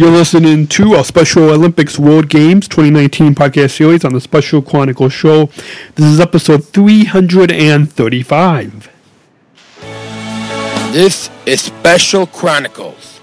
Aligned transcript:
You're 0.00 0.10
listening 0.10 0.66
to 0.68 0.94
our 0.94 1.04
Special 1.04 1.50
Olympics 1.50 1.98
World 1.98 2.30
Games 2.30 2.66
2019 2.68 3.34
podcast 3.34 3.76
series 3.76 4.02
on 4.02 4.14
the 4.14 4.20
Special 4.22 4.62
Chronicles 4.62 5.12
Show. 5.12 5.50
This 5.94 6.06
is 6.06 6.20
episode 6.20 6.64
335. 6.64 8.88
This 10.94 11.28
is 11.44 11.60
Special 11.60 12.26
Chronicles, 12.26 13.20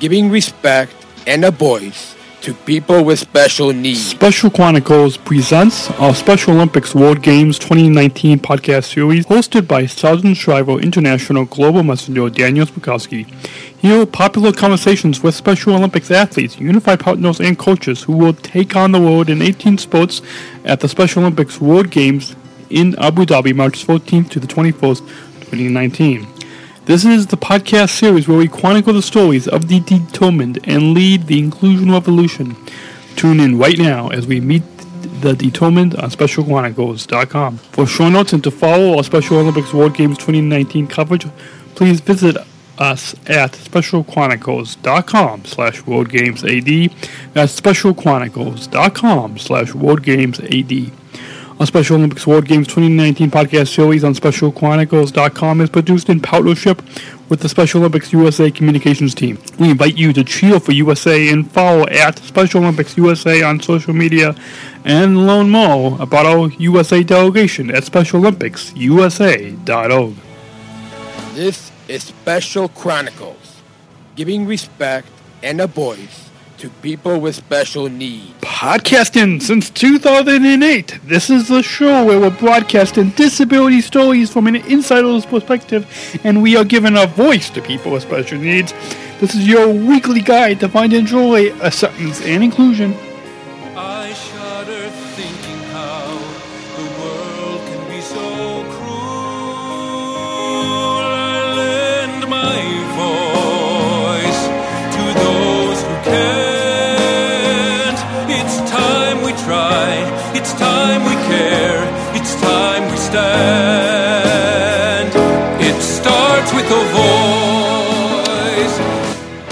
giving 0.00 0.28
respect 0.28 0.92
and 1.28 1.44
a 1.44 1.52
voice 1.52 2.16
to 2.40 2.54
people 2.54 3.04
with 3.04 3.18
special 3.18 3.72
needs. 3.72 4.06
Special 4.06 4.50
Chronicles 4.50 5.16
presents 5.16 5.90
our 5.92 6.14
Special 6.14 6.54
Olympics 6.54 6.94
World 6.94 7.20
Games 7.20 7.58
2019 7.58 8.38
podcast 8.38 8.92
series 8.92 9.26
hosted 9.26 9.66
by 9.66 9.86
Sargent 9.86 10.36
Shriver 10.36 10.78
International 10.78 11.44
Global 11.44 11.82
Messenger 11.82 12.30
Daniel 12.30 12.66
Smrokowski. 12.66 13.26
Hear 13.78 14.06
popular 14.06 14.52
conversations 14.52 15.22
with 15.22 15.34
Special 15.34 15.74
Olympics 15.74 16.10
athletes, 16.10 16.58
unified 16.58 16.98
partners, 17.00 17.40
and 17.40 17.58
coaches 17.58 18.02
who 18.02 18.16
will 18.16 18.32
take 18.32 18.74
on 18.74 18.92
the 18.92 19.00
world 19.00 19.28
in 19.28 19.42
18 19.42 19.78
sports 19.78 20.22
at 20.64 20.80
the 20.80 20.88
Special 20.88 21.22
Olympics 21.22 21.60
World 21.60 21.90
Games 21.90 22.34
in 22.70 22.98
Abu 22.98 23.26
Dhabi, 23.26 23.54
March 23.54 23.86
14th 23.86 24.30
to 24.30 24.40
the 24.40 24.46
21st, 24.46 24.98
2019. 25.40 26.26
This 26.86 27.04
is 27.04 27.26
the 27.26 27.36
podcast 27.36 27.90
series 27.90 28.26
where 28.26 28.38
we 28.38 28.48
chronicle 28.48 28.94
the 28.94 29.02
stories 29.02 29.46
of 29.46 29.68
the 29.68 29.80
determined 29.80 30.58
and 30.64 30.94
lead 30.94 31.26
the 31.26 31.38
inclusion 31.38 31.92
revolution. 31.92 32.56
Tune 33.16 33.40
in 33.40 33.58
right 33.58 33.78
now 33.78 34.08
as 34.08 34.26
we 34.26 34.40
meet 34.40 34.62
the 35.20 35.34
determined 35.34 35.94
on 35.96 36.10
specialchronicles.com. 36.10 37.58
For 37.58 37.86
show 37.86 38.08
notes 38.08 38.32
and 38.32 38.42
to 38.44 38.50
follow 38.50 38.96
our 38.96 39.04
Special 39.04 39.38
Olympics 39.38 39.72
World 39.74 39.94
Games 39.94 40.16
2019 40.18 40.86
coverage, 40.86 41.26
please 41.74 42.00
visit 42.00 42.36
us 42.78 43.14
at 43.28 43.52
specialchronicles.com 43.52 45.44
slash 45.44 45.82
worldgamesad. 45.82 46.92
That's 47.32 47.60
specialchronicles.com 47.60 49.38
slash 49.38 49.72
worldgamesad. 49.72 50.92
Our 51.58 51.64
Special 51.64 51.96
Olympics 51.96 52.26
World 52.26 52.44
Games 52.44 52.66
2019 52.66 53.30
podcast 53.30 53.74
series 53.74 54.04
on 54.04 54.12
SpecialChronicles.com 54.12 55.62
is 55.62 55.70
produced 55.70 56.10
in 56.10 56.20
partnership 56.20 56.82
with 57.30 57.40
the 57.40 57.48
Special 57.48 57.80
Olympics 57.80 58.12
USA 58.12 58.50
Communications 58.50 59.14
Team. 59.14 59.38
We 59.58 59.70
invite 59.70 59.96
you 59.96 60.12
to 60.12 60.22
cheer 60.22 60.60
for 60.60 60.72
USA 60.72 61.30
and 61.30 61.50
follow 61.50 61.86
at 61.86 62.18
Special 62.18 62.62
Olympics 62.62 62.98
USA 62.98 63.42
on 63.42 63.62
social 63.62 63.94
media 63.94 64.36
and 64.84 65.26
learn 65.26 65.48
more 65.48 65.98
about 65.98 66.26
our 66.26 66.50
USA 66.58 67.02
delegation 67.02 67.70
at 67.70 67.84
SpecialOlympicsUSA.org. 67.84 70.14
This 71.32 71.72
is 71.88 72.04
Special 72.04 72.68
Chronicles, 72.68 73.62
giving 74.16 74.46
respect 74.46 75.08
and 75.42 75.60
a 75.60 75.66
voice 75.66 76.30
to 76.58 76.70
people 76.82 77.20
with 77.20 77.34
special 77.34 77.88
needs. 77.88 78.32
Podcasting 78.40 79.42
since 79.42 79.70
2008. 79.70 80.98
This 81.04 81.30
is 81.30 81.48
the 81.48 81.62
show 81.62 82.04
where 82.04 82.18
we're 82.18 82.30
broadcasting 82.30 83.10
disability 83.10 83.82
stories 83.82 84.32
from 84.32 84.46
an 84.46 84.56
insider's 84.56 85.26
perspective, 85.26 85.86
and 86.24 86.42
we 86.42 86.56
are 86.56 86.64
giving 86.64 86.96
a 86.96 87.06
voice 87.06 87.50
to 87.50 87.62
people 87.62 87.92
with 87.92 88.02
special 88.02 88.38
needs. 88.38 88.72
This 89.20 89.34
is 89.34 89.46
your 89.46 89.68
weekly 89.68 90.20
guide 90.20 90.60
to 90.60 90.68
find 90.68 90.92
and 90.92 91.00
enjoy 91.00 91.52
acceptance 91.60 92.20
and 92.22 92.42
inclusion. 92.42 92.94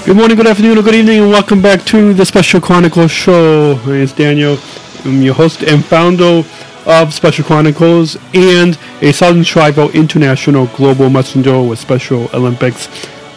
Good 0.04 0.16
morning, 0.18 0.36
good 0.36 0.46
afternoon, 0.46 0.76
or 0.76 0.82
good 0.82 0.96
evening, 0.96 1.20
and 1.20 1.30
welcome 1.30 1.62
back 1.62 1.82
to 1.86 2.12
the 2.12 2.26
Special 2.26 2.60
Chronicles 2.60 3.10
show. 3.10 3.76
My 3.86 3.92
name 3.92 4.02
is 4.02 4.12
Daniel. 4.12 4.58
I'm 5.02 5.22
your 5.22 5.32
host 5.32 5.62
and 5.62 5.82
founder 5.82 6.44
of 6.84 7.14
Special 7.14 7.42
Chronicles 7.42 8.18
and 8.34 8.78
a 9.00 9.12
Sargent 9.12 9.46
Shriver 9.46 9.88
International 9.94 10.66
Global 10.66 11.08
Messenger 11.08 11.62
with 11.62 11.78
Special 11.78 12.28
Olympics. 12.34 12.86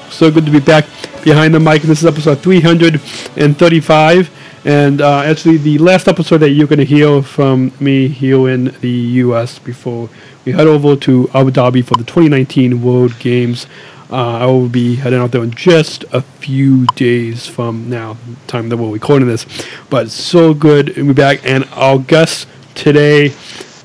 So 0.09 0.29
good 0.29 0.45
to 0.45 0.51
be 0.51 0.59
back 0.59 0.85
behind 1.23 1.53
the 1.53 1.59
mic. 1.61 1.83
This 1.83 1.99
is 1.99 2.05
episode 2.05 2.39
335. 2.39 4.29
And 4.65 4.99
uh, 4.99 5.21
actually, 5.21 5.55
the 5.55 5.77
last 5.77 6.09
episode 6.09 6.39
that 6.39 6.49
you're 6.49 6.67
going 6.67 6.79
to 6.79 6.85
hear 6.85 7.21
from 7.21 7.71
me 7.79 8.09
here 8.09 8.49
in 8.49 8.75
the 8.81 8.89
U.S. 9.23 9.57
before 9.57 10.09
we 10.43 10.51
head 10.51 10.67
over 10.67 10.97
to 10.97 11.29
Abu 11.33 11.51
Dhabi 11.51 11.85
for 11.85 11.95
the 11.95 12.03
2019 12.03 12.81
World 12.83 13.17
Games. 13.19 13.67
Uh, 14.09 14.37
I 14.37 14.45
will 14.45 14.69
be 14.69 14.95
heading 14.95 15.19
out 15.19 15.31
there 15.31 15.43
in 15.43 15.51
just 15.51 16.05
a 16.13 16.21
few 16.21 16.85
days 16.95 17.45
from 17.45 17.89
now, 17.89 18.15
time 18.47 18.69
that 18.69 18.77
we're 18.77 18.91
recording 18.91 19.27
this. 19.27 19.45
But 19.89 20.09
so 20.11 20.53
good 20.53 20.95
to 20.95 21.07
be 21.07 21.13
back. 21.13 21.45
And 21.45 21.65
our 21.73 21.99
guests 21.99 22.45
today 22.73 23.33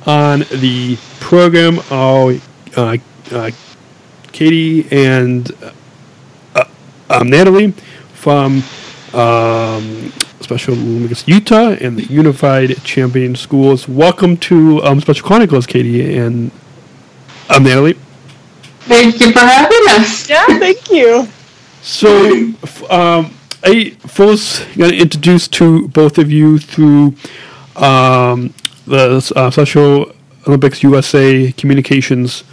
on 0.06 0.41
the 0.50 0.97
program 1.19 1.81
are 1.91 2.34
uh, 2.77 2.99
uh, 3.32 3.50
Katie 4.31 4.87
and 4.93 5.50
uh, 6.55 6.65
um, 7.11 7.28
Natalie 7.28 7.72
from 8.15 8.62
um, 9.12 10.12
Special 10.41 10.75
Olympics 10.75 11.27
Utah 11.27 11.71
and 11.71 11.99
the 11.99 12.05
Unified 12.05 12.82
Champion 12.84 13.34
Schools. 13.34 13.88
Welcome 13.88 14.37
to 14.38 14.82
um, 14.84 15.00
Special 15.00 15.27
Chronicles, 15.27 15.66
Katie 15.66 16.16
and 16.16 16.53
um, 17.50 17.65
Natalie. 17.65 17.99
Thank 18.84 19.20
you 19.20 19.32
for 19.32 19.41
having 19.41 19.84
us. 19.91 20.28
Yeah, 20.28 20.47
thank 20.59 20.91
you. 20.91 21.28
So, 21.82 22.53
um, 22.91 23.34
I 23.65 23.91
first 24.06 24.66
got 24.76 24.93
introduced 24.93 25.53
to 25.54 25.88
both 25.88 26.19
of 26.19 26.31
you 26.31 26.59
through 26.59 27.15
um, 27.76 28.53
the 28.87 29.32
uh, 29.37 29.50
Special 29.50 30.12
Olympics 30.47 30.82
USA 30.82 31.53
Communications 31.53 32.44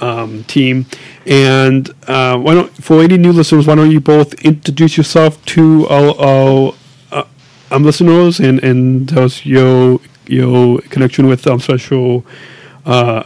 um, 0.00 0.44
team. 0.44 0.86
And 1.26 1.90
uh, 2.06 2.38
why 2.38 2.54
don't, 2.54 2.70
for 2.82 3.02
any 3.02 3.18
new 3.18 3.32
listeners, 3.32 3.66
why 3.66 3.74
don't 3.74 3.90
you 3.90 4.00
both 4.00 4.34
introduce 4.44 4.96
yourself 4.96 5.44
to 5.46 5.86
our, 5.88 6.14
our 6.18 6.74
uh, 7.12 7.24
um, 7.70 7.84
listeners 7.84 8.40
and, 8.40 8.62
and 8.62 9.08
tell 9.08 9.24
us 9.24 9.44
your 9.44 10.00
your 10.26 10.78
connection 10.90 11.26
with 11.26 11.46
um, 11.46 11.58
Special 11.58 12.24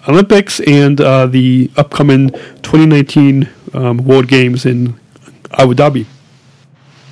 Olympics 0.09 0.61
and 0.61 1.01
uh, 1.01 1.27
the 1.27 1.71
upcoming 1.77 2.31
2019 2.63 3.49
um, 3.75 3.99
World 3.99 4.29
Games 4.29 4.67
in 4.67 4.99
Abu 5.53 5.75
Dhabi. 5.75 6.07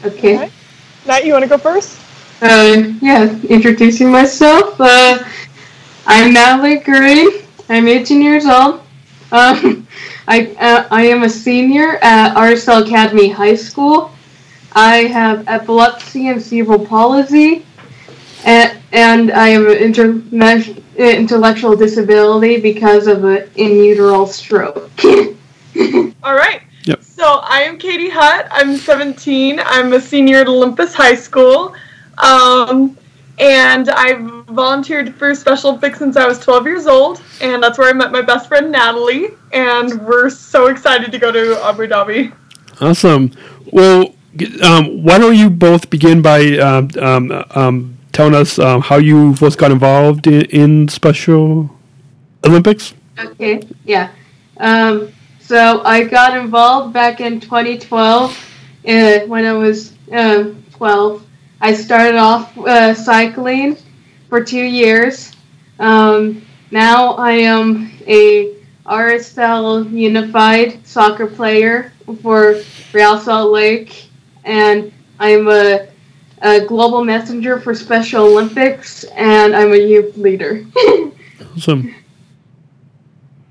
Okay. 0.05 0.37
Okay. 0.37 0.51
Nat, 1.07 1.25
you 1.25 1.33
want 1.33 1.45
to 1.45 1.49
go 1.49 1.59
first? 1.59 1.99
Uh, 2.43 2.93
yeah, 3.01 3.39
introducing 3.49 4.11
myself. 4.11 4.81
Uh, 4.81 5.25
I'm 6.07 6.33
Natalie 6.33 6.79
Green. 6.79 7.29
I'm 7.69 7.87
18 7.87 8.23
years 8.23 8.47
old. 8.47 8.81
Um, 9.33 9.87
I 10.27 10.55
uh, 10.59 10.89
I 10.91 11.03
am 11.07 11.23
a 11.23 11.29
senior 11.29 11.99
at 12.03 12.35
RSL 12.35 12.87
Academy 12.87 13.29
High 13.29 13.55
School. 13.55 14.11
I 14.73 15.05
have 15.05 15.47
epilepsy 15.49 16.29
and 16.29 16.41
cerebral 16.43 16.85
palsy, 16.87 17.65
and, 18.45 18.80
and 18.93 19.31
I 19.31 19.49
have 19.51 19.67
an 19.67 19.79
interme- 19.79 20.83
intellectual 20.97 21.77
disability 21.77 22.61
because 22.61 23.07
of 23.07 23.25
an 23.25 23.49
in 23.57 23.77
utero 23.85 24.27
stroke. 24.27 24.91
All 26.23 26.35
right. 26.35 26.63
Yep. 26.85 27.03
So 27.03 27.41
I 27.43 27.63
am 27.63 27.79
Katie 27.79 28.09
Hutt. 28.09 28.49
I'm 28.51 28.77
17. 28.77 29.61
I'm 29.65 29.93
a 29.93 30.01
senior 30.01 30.39
at 30.39 30.49
Olympus 30.49 30.95
High 30.95 31.15
School. 31.15 31.75
Um, 32.19 32.97
and 33.39 33.89
I've 33.91 34.21
volunteered 34.47 35.15
for 35.15 35.35
Special 35.35 35.71
Olympics 35.71 35.99
since 35.99 36.17
I 36.17 36.27
was 36.27 36.39
12 36.41 36.67
years 36.67 36.87
old. 36.87 37.23
And 37.41 37.63
that's 37.63 37.79
where 37.79 37.89
I 37.89 37.93
met 37.93 38.13
my 38.13 38.23
best 38.23 38.49
friend 38.49 38.73
Natalie. 38.73 39.29
And 39.53 40.01
we're 40.07 40.31
so 40.31 40.67
excited 40.67 41.13
to 41.13 41.19
go 41.19 41.31
to 41.31 41.63
Abu 41.65 41.87
Dhabi. 41.87 42.33
Awesome. 42.81 43.33
Well, 43.73 44.15
um, 44.63 45.03
why 45.03 45.19
don't 45.19 45.37
you 45.37 45.51
both 45.51 45.91
begin 45.91 46.23
by 46.23 46.57
um, 46.59 46.89
um, 46.99 47.45
um, 47.55 47.99
telling 48.13 48.35
us 48.35 48.59
um, 48.59 48.81
how 48.81 48.97
you 48.97 49.35
first 49.37 49.59
got 49.59 49.71
involved 49.71 50.27
in, 50.27 50.43
in 50.47 50.89
Special 50.89 51.71
Olympics? 52.45 52.95
Okay, 53.19 53.63
yeah. 53.85 54.11
Um, 54.59 55.13
so 55.41 55.83
I 55.85 56.05
got 56.05 56.37
involved 56.37 56.93
back 56.93 57.21
in 57.21 57.41
2012 57.41 58.31
uh, 58.89 59.19
when 59.27 59.45
I 59.45 59.53
was 59.53 59.95
um, 60.13 60.63
12. 60.73 61.27
I 61.61 61.75
started 61.75 62.17
off 62.17 62.57
uh, 62.59 62.95
cycling 62.95 63.77
for 64.29 64.43
two 64.43 64.63
years. 64.63 65.33
Um, 65.79 66.43
now 66.71 67.15
I 67.15 67.33
am 67.33 67.91
a 68.07 68.57
RSL 68.87 69.91
Unified 69.91 70.87
soccer 70.87 71.27
player 71.27 71.93
for 72.23 72.61
Real 72.93 73.19
Salt 73.19 73.53
Lake, 73.53 74.09
and 74.45 74.93
I'm 75.19 75.49
a, 75.49 75.89
a 76.43 76.61
global 76.61 77.05
messenger 77.05 77.61
for 77.61 77.75
Special 77.75 78.25
Olympics, 78.25 79.05
and 79.05 79.55
I'm 79.55 79.73
a 79.73 79.77
youth 79.77 80.17
leader. 80.17 80.65
Awesome. 81.57 81.95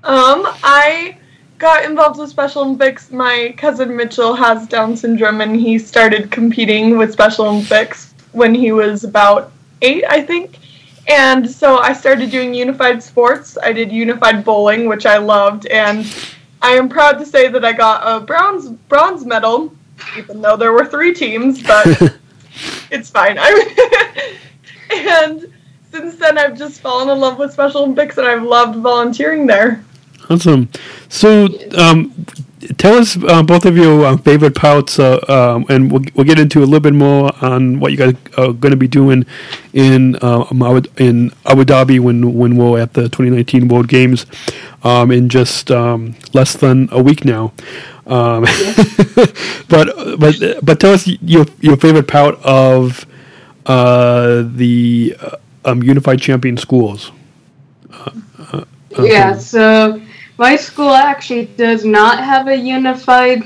Um, 0.04 0.46
I 0.64 1.18
got 1.58 1.84
involved 1.84 2.18
with 2.18 2.30
Special 2.30 2.62
Olympics. 2.62 3.10
My 3.10 3.54
cousin 3.58 3.94
Mitchell 3.94 4.34
has 4.34 4.66
Down 4.66 4.96
syndrome, 4.96 5.40
and 5.40 5.54
he 5.54 5.78
started 5.78 6.30
competing 6.30 6.96
with 6.96 7.12
Special 7.12 7.46
Olympics 7.46 8.14
when 8.32 8.54
he 8.54 8.72
was 8.72 9.04
about 9.04 9.52
eight, 9.82 10.04
I 10.08 10.22
think. 10.22 10.58
And 11.08 11.48
so 11.48 11.78
I 11.78 11.92
started 11.92 12.30
doing 12.30 12.54
unified 12.54 13.02
sports. 13.02 13.58
I 13.62 13.72
did 13.72 13.92
unified 13.92 14.44
bowling, 14.44 14.88
which 14.88 15.04
I 15.06 15.18
loved, 15.18 15.66
and 15.66 16.06
I 16.62 16.72
am 16.72 16.88
proud 16.88 17.18
to 17.18 17.26
say 17.26 17.48
that 17.48 17.64
I 17.64 17.72
got 17.72 18.02
a 18.04 18.24
bronze 18.24 18.68
bronze 18.88 19.24
medal, 19.24 19.72
even 20.16 20.40
though 20.40 20.56
there 20.56 20.72
were 20.72 20.86
three 20.86 21.14
teams, 21.14 21.62
but 21.62 22.18
it's 22.90 23.10
fine. 23.10 23.38
I'm 23.38 23.68
and 24.90 25.52
since 25.90 26.16
then 26.16 26.38
I've 26.38 26.56
just 26.56 26.80
fallen 26.80 27.08
in 27.08 27.18
love 27.18 27.38
with 27.38 27.52
Special 27.52 27.82
Olympics, 27.82 28.18
and 28.18 28.26
I've 28.26 28.42
loved 28.42 28.78
volunteering 28.78 29.46
there. 29.46 29.84
Awesome. 30.28 30.68
So, 31.08 31.48
um, 31.76 32.14
tell 32.78 32.94
us 32.94 33.16
uh, 33.24 33.42
both 33.42 33.64
of 33.64 33.76
your 33.76 34.04
uh, 34.04 34.16
favorite 34.18 34.54
parts, 34.54 34.98
uh, 34.98 35.18
um, 35.28 35.66
and 35.68 35.90
we'll, 35.90 36.02
we'll 36.14 36.26
get 36.26 36.38
into 36.38 36.60
a 36.60 36.66
little 36.66 36.80
bit 36.80 36.94
more 36.94 37.32
on 37.44 37.80
what 37.80 37.90
you 37.90 37.98
guys 37.98 38.14
are 38.36 38.52
going 38.52 38.70
to 38.70 38.76
be 38.76 38.86
doing 38.86 39.26
in 39.72 40.16
uh, 40.16 40.44
um, 40.50 40.62
in 40.98 41.32
Abu 41.46 41.64
Dhabi 41.64 41.98
when 41.98 42.34
when 42.34 42.56
we're 42.56 42.80
at 42.80 42.94
the 42.94 43.02
2019 43.02 43.68
World 43.68 43.88
Games 43.88 44.26
um, 44.82 45.10
in 45.10 45.28
just 45.28 45.70
um, 45.70 46.14
less 46.32 46.54
than 46.54 46.88
a 46.92 47.02
week 47.02 47.24
now. 47.24 47.52
Um, 48.06 48.42
but 49.68 50.18
but 50.18 50.34
but 50.62 50.80
tell 50.80 50.92
us 50.92 51.06
your 51.06 51.46
your 51.60 51.76
favorite 51.76 52.08
part 52.08 52.36
of 52.42 53.06
uh, 53.66 54.44
the 54.46 55.16
uh, 55.20 55.36
um, 55.64 55.82
Unified 55.82 56.20
Champion 56.20 56.56
Schools. 56.56 57.12
Yeah, 58.98 59.36
so 59.36 60.00
my 60.38 60.56
school 60.56 60.90
actually 60.90 61.46
does 61.46 61.84
not 61.84 62.18
have 62.24 62.48
a 62.48 62.56
unified. 62.56 63.44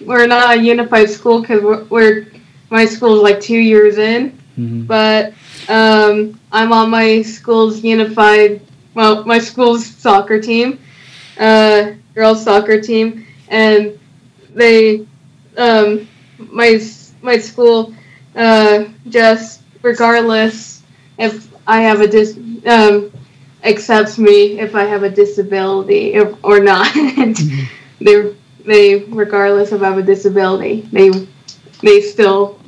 We're 0.00 0.26
not 0.26 0.58
a 0.58 0.62
unified 0.62 1.10
school 1.10 1.40
because 1.40 1.62
we're, 1.62 1.84
we're 1.84 2.26
my 2.70 2.84
school's 2.84 3.22
like 3.22 3.40
two 3.40 3.58
years 3.58 3.98
in, 3.98 4.38
but 4.86 5.32
um, 5.68 6.38
I'm 6.52 6.72
on 6.72 6.90
my 6.90 7.22
school's 7.22 7.82
unified. 7.82 8.60
Well, 8.94 9.24
my 9.24 9.38
school's 9.38 9.86
soccer 9.86 10.40
team, 10.40 10.78
uh, 11.38 11.92
girls 12.14 12.44
soccer 12.44 12.80
team, 12.80 13.26
and 13.54 13.98
they, 14.52 15.06
um, 15.56 16.08
my 16.38 16.80
my 17.22 17.38
school, 17.38 17.94
uh, 18.34 18.84
just 19.08 19.62
regardless 19.82 20.82
if 21.18 21.48
I 21.66 21.80
have 21.80 22.00
a 22.00 22.08
dis 22.08 22.36
um, 22.66 23.12
accepts 23.62 24.18
me 24.18 24.58
if 24.58 24.74
I 24.74 24.84
have 24.84 25.04
a 25.04 25.10
disability 25.10 26.14
if, 26.14 26.34
or 26.44 26.58
not. 26.60 26.92
they 28.00 28.34
they 28.66 29.04
regardless 29.04 29.70
if 29.70 29.82
I 29.82 29.88
have 29.88 29.98
a 29.98 30.02
disability, 30.02 30.80
they 30.92 31.10
they 31.80 32.00
still 32.00 32.60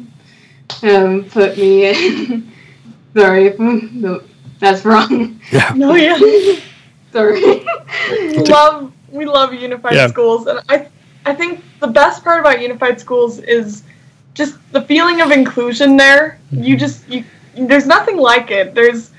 um, 0.82 1.24
put 1.24 1.58
me 1.58 1.86
in. 1.86 2.52
Sorry, 3.16 3.56
no, 3.58 4.22
that's 4.60 4.84
wrong. 4.84 5.40
Yeah. 5.50 5.72
No, 5.74 5.94
yeah. 5.96 6.18
Sorry. 7.12 7.64
love 8.36 8.92
we 9.10 9.24
love 9.24 9.54
unified 9.54 9.94
Yeah. 9.94 10.06
schools 10.08 10.46
and 10.46 10.60
i 10.68 10.86
i 11.24 11.34
think 11.34 11.62
the 11.80 11.86
best 11.86 12.24
part 12.24 12.40
about 12.40 12.60
unified 12.60 13.00
schools 13.00 13.38
is 13.40 13.82
just 14.36 14.58
the 14.72 14.82
feeling 14.82 15.20
of 15.22 15.30
inclusion 15.32 15.96
there. 15.96 16.38
You 16.52 16.76
mhm. 16.76 16.78
just 16.78 17.08
you 17.08 17.24
there's 17.56 17.86
nothing 17.86 18.18
like 18.18 18.50
it. 18.50 18.74
There's 18.74 19.10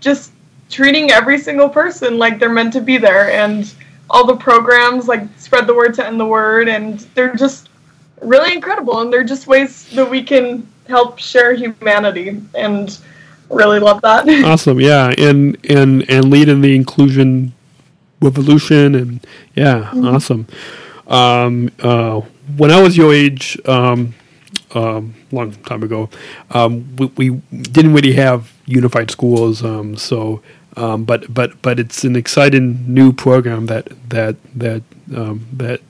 just 0.00 0.32
treating 0.68 1.12
every 1.12 1.38
single 1.38 1.68
person 1.68 2.18
like 2.18 2.40
they're 2.40 2.52
meant 2.52 2.72
to 2.72 2.80
be 2.80 2.98
there 2.98 3.30
and 3.30 3.72
all 4.10 4.26
the 4.26 4.36
programs 4.36 5.06
like 5.06 5.22
spread 5.38 5.66
the 5.68 5.74
word 5.74 5.94
to 5.94 6.04
end 6.04 6.18
the 6.18 6.26
word 6.26 6.68
and 6.68 7.00
they're 7.14 7.34
just 7.34 7.68
really 8.20 8.52
incredible 8.52 9.00
and 9.00 9.12
they're 9.12 9.24
just 9.24 9.46
ways 9.46 9.88
that 9.90 10.08
we 10.10 10.20
can 10.22 10.66
help 10.88 11.18
share 11.20 11.54
humanity 11.54 12.42
and 12.56 12.98
really 13.48 13.78
love 13.78 14.00
that. 14.02 14.28
Awesome, 14.44 14.80
yeah, 14.80 15.14
and 15.16 15.56
and 15.70 16.08
and 16.10 16.30
lead 16.30 16.48
in 16.48 16.60
the 16.60 16.74
inclusion 16.74 17.52
revolution, 18.20 18.94
and 18.94 19.26
yeah, 19.54 19.90
awesome. 19.94 20.46
Um, 21.06 21.70
uh, 21.80 22.20
when 22.56 22.70
I 22.70 22.80
was 22.80 22.96
your 22.96 23.14
age, 23.14 23.58
um, 23.66 24.14
um, 24.74 25.14
long 25.32 25.52
time 25.52 25.82
ago, 25.82 26.08
um, 26.50 26.96
we, 26.96 27.06
we 27.16 27.30
didn't 27.62 27.94
really 27.94 28.12
have 28.12 28.52
unified 28.66 29.10
schools, 29.10 29.64
um, 29.64 29.96
so. 29.96 30.42
Um, 30.78 31.04
but 31.04 31.32
but 31.32 31.62
but 31.62 31.80
it's 31.80 32.04
an 32.04 32.16
exciting 32.16 32.84
new 32.92 33.10
program 33.10 33.64
that 33.66 33.88
that 34.10 34.36
that 34.54 34.82
um, 35.14 35.46
that 35.54 35.80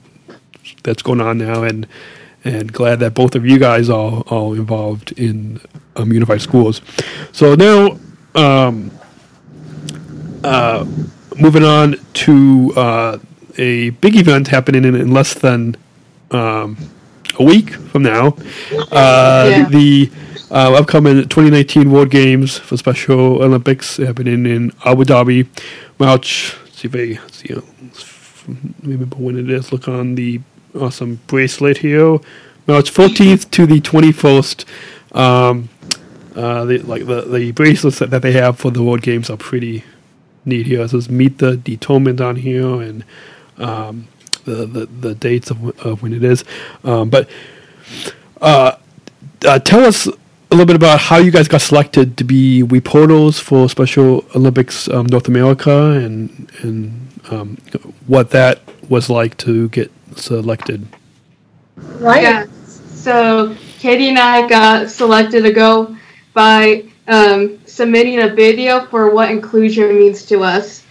that's 0.83 1.01
going 1.01 1.19
on 1.19 1.39
now, 1.39 1.63
and 1.63 1.85
and 2.45 2.71
glad 2.71 2.99
that 2.99 3.13
both 3.13 3.35
of 3.35 3.45
you 3.45 3.59
guys 3.59 3.89
are 3.89 4.21
all 4.29 4.53
involved 4.53 5.11
in 5.19 5.59
um, 5.97 6.13
unified 6.13 6.41
schools. 6.41 6.81
So 7.33 7.55
now, 7.55 7.99
um, 8.35 8.91
uh, 10.43 10.85
moving 11.39 11.63
on 11.63 11.95
to 12.13 12.73
uh, 12.75 13.17
a 13.57 13.89
big 13.91 14.15
event 14.15 14.47
happening 14.47 14.85
in, 14.85 14.95
in 14.95 15.11
less 15.11 15.33
than 15.33 15.75
um, 16.31 16.77
a 17.39 17.43
week 17.43 17.71
from 17.71 18.03
now. 18.03 18.35
Uh, 18.91 19.47
Yeah. 19.49 19.69
The 19.69 20.11
uh, 20.49 20.73
upcoming 20.75 21.15
2019 21.23 21.91
World 21.91 22.09
Games 22.09 22.57
for 22.57 22.77
Special 22.77 23.43
Olympics 23.43 23.97
happening 23.97 24.45
in 24.45 24.71
Abu 24.85 25.03
Dhabi, 25.03 25.47
March. 25.99 26.55
See 26.71 26.87
if 26.87 26.95
I 26.95 27.27
see. 27.31 27.53
uh, 27.53 27.61
Remember 28.83 29.17
when 29.17 29.37
it 29.37 29.49
is? 29.49 29.73
Look 29.73 29.87
on 29.89 30.15
the 30.15 30.39
awesome 30.79 31.19
bracelet 31.27 31.79
here. 31.79 32.17
March 32.65 32.91
14th 32.93 33.49
to 33.51 33.65
the 33.65 33.81
21st. 33.81 34.63
Um, 35.13 35.69
uh, 36.35 36.63
the, 36.65 36.77
like 36.79 37.05
the, 37.07 37.21
the 37.23 37.51
bracelets 37.51 37.99
that, 37.99 38.09
that 38.11 38.21
they 38.21 38.31
have 38.33 38.57
for 38.57 38.71
the 38.71 38.83
World 38.83 39.01
Games 39.01 39.29
are 39.29 39.37
pretty 39.37 39.83
neat 40.47 40.65
here. 40.65 40.81
It 40.81 40.89
says 40.89 41.09
meet 41.09 41.37
the 41.37 41.57
determined 41.57 42.21
on 42.21 42.37
here 42.37 42.81
and 42.81 43.03
um, 43.57 44.07
the, 44.45 44.65
the 44.65 44.85
the 44.85 45.15
dates 45.15 45.51
of, 45.51 45.79
of 45.85 46.01
when 46.01 46.13
it 46.13 46.23
is. 46.23 46.43
Um, 46.83 47.09
but 47.09 47.29
uh, 48.41 48.77
uh, 49.45 49.59
tell 49.59 49.83
us 49.83 50.07
a 50.07 50.11
little 50.51 50.65
bit 50.65 50.75
about 50.75 50.99
how 50.99 51.17
you 51.17 51.31
guys 51.31 51.47
got 51.47 51.61
selected 51.61 52.17
to 52.17 52.23
be 52.23 52.63
reporters 52.63 53.39
for 53.39 53.67
Special 53.69 54.25
Olympics 54.35 54.87
um, 54.89 55.05
North 55.07 55.27
America 55.27 55.91
and 55.91 56.49
and 56.61 57.09
um, 57.29 57.57
what 58.07 58.29
that 58.31 58.61
was 58.89 59.09
like 59.09 59.37
to 59.37 59.69
get 59.69 59.91
selected. 60.15 60.87
right 61.99 62.23
Yeah. 62.23 62.45
So 62.87 63.55
Katie 63.79 64.09
and 64.09 64.19
I 64.19 64.47
got 64.47 64.89
selected 64.89 65.43
to 65.43 65.51
go 65.51 65.95
by 66.33 66.83
um, 67.07 67.59
submitting 67.65 68.21
a 68.21 68.29
video 68.29 68.85
for 68.85 69.13
what 69.13 69.31
inclusion 69.31 69.97
means 69.97 70.25
to 70.25 70.43
us 70.43 70.83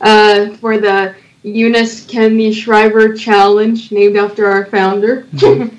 uh, 0.00 0.50
for 0.56 0.78
the 0.78 1.14
Eunice 1.42 2.06
Kennedy 2.06 2.52
Shriver 2.52 3.14
Challenge, 3.14 3.90
named 3.90 4.16
after 4.16 4.46
our 4.46 4.66
founder. 4.66 5.26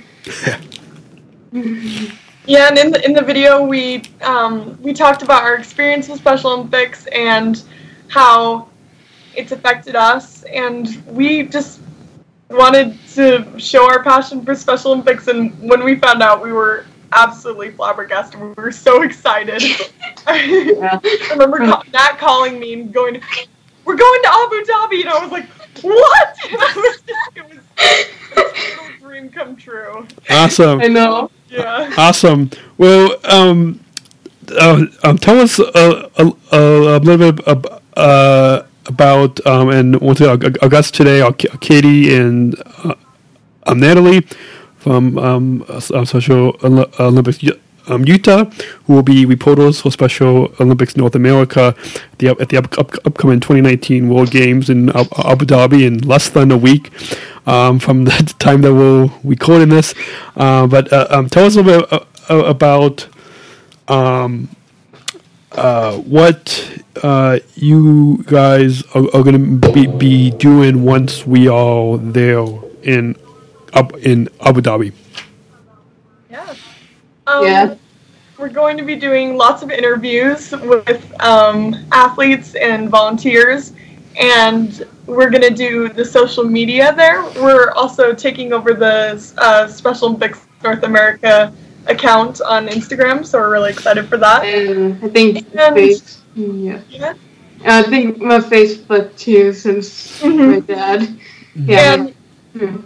Yeah, 2.45 2.67
and 2.67 2.77
in 2.77 2.91
the 2.91 3.05
in 3.05 3.13
the 3.13 3.21
video 3.21 3.63
we 3.63 4.03
um, 4.21 4.77
we 4.81 4.91
talked 4.91 5.23
about 5.23 5.43
our 5.43 5.55
experience 5.55 6.09
with 6.09 6.19
Special 6.19 6.51
Olympics 6.51 7.05
and 7.07 7.63
how 8.09 8.67
it's 9.33 9.53
affected 9.53 9.95
us, 9.95 10.43
and 10.43 11.01
we 11.07 11.43
just 11.43 11.79
wanted 12.49 12.99
to 13.13 13.47
show 13.57 13.89
our 13.89 14.03
passion 14.03 14.43
for 14.43 14.55
Special 14.55 14.91
Olympics. 14.91 15.27
And 15.29 15.57
when 15.61 15.85
we 15.85 15.95
found 15.95 16.21
out, 16.21 16.43
we 16.43 16.51
were 16.51 16.85
absolutely 17.15 17.71
flabbergasted. 17.71 18.39
We 18.39 18.49
were 18.49 18.71
so 18.71 19.01
excited. 19.03 19.61
I 20.27 21.27
remember 21.31 21.57
ca- 21.59 21.83
Nat 21.91 22.17
calling 22.17 22.59
me 22.59 22.73
and 22.73 22.93
going, 22.93 23.21
"We're 23.85 23.95
going 23.95 24.21
to 24.23 24.29
Abu 24.29 24.63
Dhabi," 24.63 25.01
and 25.01 25.09
I 25.09 25.19
was 25.21 25.31
like, 25.31 25.47
"What?" 25.81 26.35
And 26.51 26.57
I 26.59 26.73
was 26.75 27.01
just, 27.01 27.37
it 27.37 27.49
was 27.49 27.63
a 27.77 28.35
total 28.35 28.99
dream 28.99 29.29
come 29.29 29.55
true. 29.55 30.07
Awesome. 30.29 30.81
I 30.81 30.87
know. 30.87 31.29
Yeah. 31.49 31.93
Awesome. 31.97 32.49
Well, 32.77 33.15
um, 33.25 33.79
uh, 34.51 34.85
um, 35.03 35.17
tell 35.17 35.39
us 35.39 35.59
a, 35.59 36.09
a, 36.17 36.31
a 36.51 36.99
little 36.99 37.31
bit 37.31 37.47
ab- 37.47 37.81
uh, 37.95 38.63
about 38.85 39.45
um, 39.45 39.69
and 39.69 39.99
once 40.01 40.19
again, 40.19 40.57
our, 40.61 40.69
our 40.75 40.83
today 40.83 41.21
Katie 41.61 42.15
and 42.15 42.55
uh, 42.83 42.95
um, 43.67 43.79
Natalie 43.79 44.25
from 44.83 45.17
um, 45.17 45.65
uh, 45.69 45.79
Special 45.79 46.57
Olympics 46.61 47.39
um, 47.87 48.05
Utah, 48.05 48.45
who 48.85 48.93
will 48.93 49.03
be 49.03 49.25
reporters 49.25 49.81
for 49.81 49.91
Special 49.91 50.53
Olympics 50.59 50.95
North 50.95 51.15
America 51.15 51.75
at 51.77 52.19
the, 52.19 52.29
at 52.29 52.49
the 52.49 52.57
up, 52.57 52.77
up, 52.77 52.93
upcoming 53.05 53.39
2019 53.39 54.09
World 54.09 54.31
Games 54.31 54.69
in 54.69 54.89
Ab- 54.89 55.07
Abu 55.25 55.45
Dhabi 55.45 55.85
in 55.85 55.99
less 55.99 56.29
than 56.29 56.51
a 56.51 56.57
week 56.57 56.91
um, 57.45 57.79
from 57.79 58.05
the 58.05 58.11
time 58.39 58.61
that 58.61 58.73
we're 58.73 59.09
recording 59.23 59.69
this. 59.69 59.93
Uh, 60.35 60.67
but 60.67 60.91
uh, 60.91 61.07
um, 61.09 61.29
tell 61.29 61.45
us 61.45 61.55
a 61.55 61.61
little 61.61 61.81
bit 61.81 61.93
uh, 61.93 62.05
uh, 62.29 62.45
about 62.45 63.07
um, 63.87 64.49
uh, 65.53 65.97
what 65.97 66.69
you 67.55 68.23
guys 68.27 68.83
are, 68.95 69.03
are 69.13 69.23
going 69.23 69.61
to 69.61 69.71
be, 69.71 69.87
be 69.87 70.31
doing 70.31 70.83
once 70.83 71.25
we 71.25 71.47
are 71.47 71.97
there 71.97 72.45
in 72.83 73.15
up 73.73 73.93
in 73.97 74.29
Abu 74.41 74.61
Dhabi. 74.61 74.93
Yeah. 76.29 76.53
Um, 77.27 77.45
Yeah. 77.45 77.75
We're 78.39 78.49
going 78.49 78.77
to 78.77 78.83
be 78.83 78.95
doing 78.95 79.37
lots 79.37 79.61
of 79.61 79.69
interviews 79.69 80.51
with 80.51 81.13
um, 81.21 81.75
athletes 81.91 82.55
and 82.55 82.89
volunteers, 82.89 83.73
and 84.19 84.83
we're 85.05 85.29
going 85.29 85.43
to 85.43 85.51
do 85.53 85.87
the 85.87 86.03
social 86.03 86.43
media 86.43 86.93
there. 86.95 87.21
We're 87.35 87.69
also 87.71 88.11
taking 88.13 88.51
over 88.51 88.73
the 88.73 89.21
uh, 89.37 89.67
Special 89.67 90.07
Olympics 90.07 90.47
North 90.63 90.81
America 90.83 91.53
account 91.85 92.41
on 92.41 92.67
Instagram, 92.67 93.23
so 93.25 93.37
we're 93.37 93.51
really 93.51 93.69
excited 93.69 94.07
for 94.09 94.17
that. 94.17 94.43
And 94.43 94.97
I 95.05 95.09
think 95.09 95.45
And- 95.55 95.75
face, 95.75 96.21
yeah. 96.35 96.79
Yeah. 96.89 97.13
I 97.65 97.83
think 97.83 98.17
my 98.19 98.39
Facebook 98.39 99.15
too, 99.15 99.53
since 99.53 100.21
Mhm. 100.21 100.51
my 100.53 100.59
dad. 100.59 101.07
Yeah. 101.55 101.93
And 101.93 102.13
Hmm. 102.57 102.77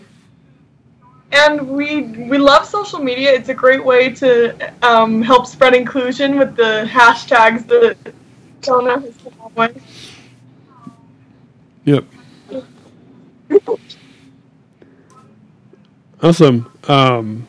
And 1.32 1.68
we 1.68 2.02
we 2.02 2.38
love 2.38 2.66
social 2.66 3.00
media. 3.00 3.32
It's 3.34 3.50
a 3.50 3.54
great 3.54 3.84
way 3.84 4.10
to 4.16 4.74
um, 4.86 5.22
help 5.22 5.46
spread 5.48 5.74
inclusion 5.74 6.38
with 6.38 6.56
the 6.56 6.88
hashtags 6.90 7.68
that 7.68 7.98
Jonah 8.62 9.00
has 9.00 9.16
come 9.18 9.34
up 9.42 9.56
with. 9.56 10.14
Yep. 11.86 12.06
Awesome. 16.22 16.72
Um, 16.88 17.48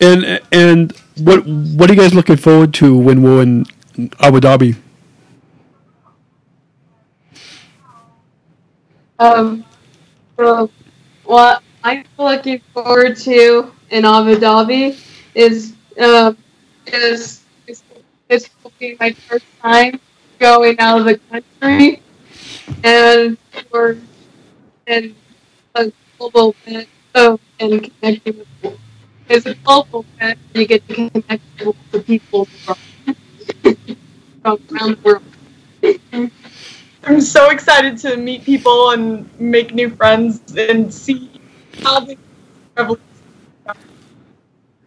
and 0.00 0.40
and 0.52 0.92
what 1.18 1.46
what 1.46 1.90
are 1.90 1.94
you 1.94 2.00
guys 2.00 2.14
looking 2.14 2.36
forward 2.36 2.72
to 2.74 2.96
when 2.96 3.22
we're 3.22 3.42
in 3.42 3.66
Abu 4.20 4.40
Dhabi? 4.40 4.76
Um, 9.18 9.64
so 10.38 10.70
what 11.24 11.62
I'm 11.82 12.04
looking 12.18 12.60
forward 12.74 13.16
to 13.24 13.72
in 13.90 14.04
Abu 14.04 14.36
Dhabi 14.36 15.00
is 15.34 15.74
uh, 15.98 16.34
is 16.86 17.42
is 17.66 17.82
this 18.28 18.50
my 18.98 19.12
first 19.12 19.46
time 19.62 19.98
going 20.38 20.78
out 20.78 21.00
of 21.00 21.06
the 21.06 21.16
country, 21.30 22.02
and 22.84 23.38
for 23.70 23.96
and 24.86 25.14
a 25.74 25.92
global 26.18 26.54
event 26.66 26.88
of 27.14 27.40
and 27.60 27.90
connecting 28.00 28.38
with 28.38 28.48
people. 28.60 28.78
It's 29.28 29.46
a 29.46 29.54
global 29.54 30.04
event. 30.16 30.38
You 30.52 30.66
get 30.66 30.86
to 30.88 31.08
connect 31.08 31.42
with 31.64 31.76
the 31.92 32.00
people 32.00 32.44
from, 32.44 32.76
from 33.64 34.58
around 34.70 34.96
the 34.96 34.98
world. 35.02 36.30
I'm 37.04 37.20
so 37.22 37.48
excited 37.48 37.96
to 37.98 38.18
meet 38.18 38.44
people 38.44 38.90
and 38.90 39.28
make 39.40 39.72
new 39.72 39.88
friends 39.88 40.42
and 40.56 40.92
see. 40.92 41.39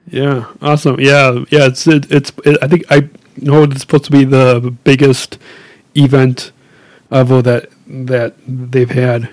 Yeah, 0.08 0.46
awesome. 0.62 1.00
Yeah, 1.00 1.44
yeah. 1.50 1.68
It's 1.68 1.88
it, 1.88 2.12
it's. 2.12 2.32
It, 2.46 2.58
I 2.62 2.68
think 2.68 2.84
I 2.92 3.10
know 3.38 3.64
it's 3.64 3.82
supposed 3.82 4.06
to 4.06 4.12
be 4.12 4.24
the 4.26 4.76
biggest 4.84 5.38
event 5.96 6.52
ever 7.12 7.42
that 7.42 7.70
that 7.88 8.36
they've 8.48 8.90
had 8.90 9.30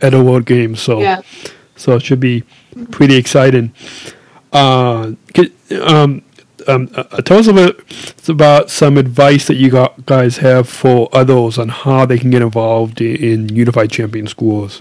at 0.00 0.14
a 0.14 0.22
World 0.22 0.46
Games. 0.46 0.80
So 0.80 1.00
Yeah. 1.00 1.20
so 1.76 1.94
it 1.96 2.02
should 2.02 2.20
be 2.20 2.42
pretty 2.90 3.16
exciting. 3.16 3.72
Uh, 4.52 5.12
get, 5.32 5.52
um, 5.82 6.22
um, 6.68 6.88
uh, 6.94 7.02
tell 7.22 7.38
us 7.38 7.46
a 7.48 7.52
bit 7.52 8.28
about 8.28 8.70
some 8.70 8.96
advice 8.96 9.46
that 9.48 9.56
you 9.56 9.68
got, 9.70 10.06
guys 10.06 10.38
have 10.38 10.68
for 10.68 11.08
others 11.12 11.58
on 11.58 11.68
how 11.68 12.06
they 12.06 12.18
can 12.18 12.30
get 12.30 12.40
involved 12.42 13.00
in, 13.00 13.16
in 13.16 13.48
Unified 13.54 13.90
Champion 13.90 14.26
Schools. 14.28 14.80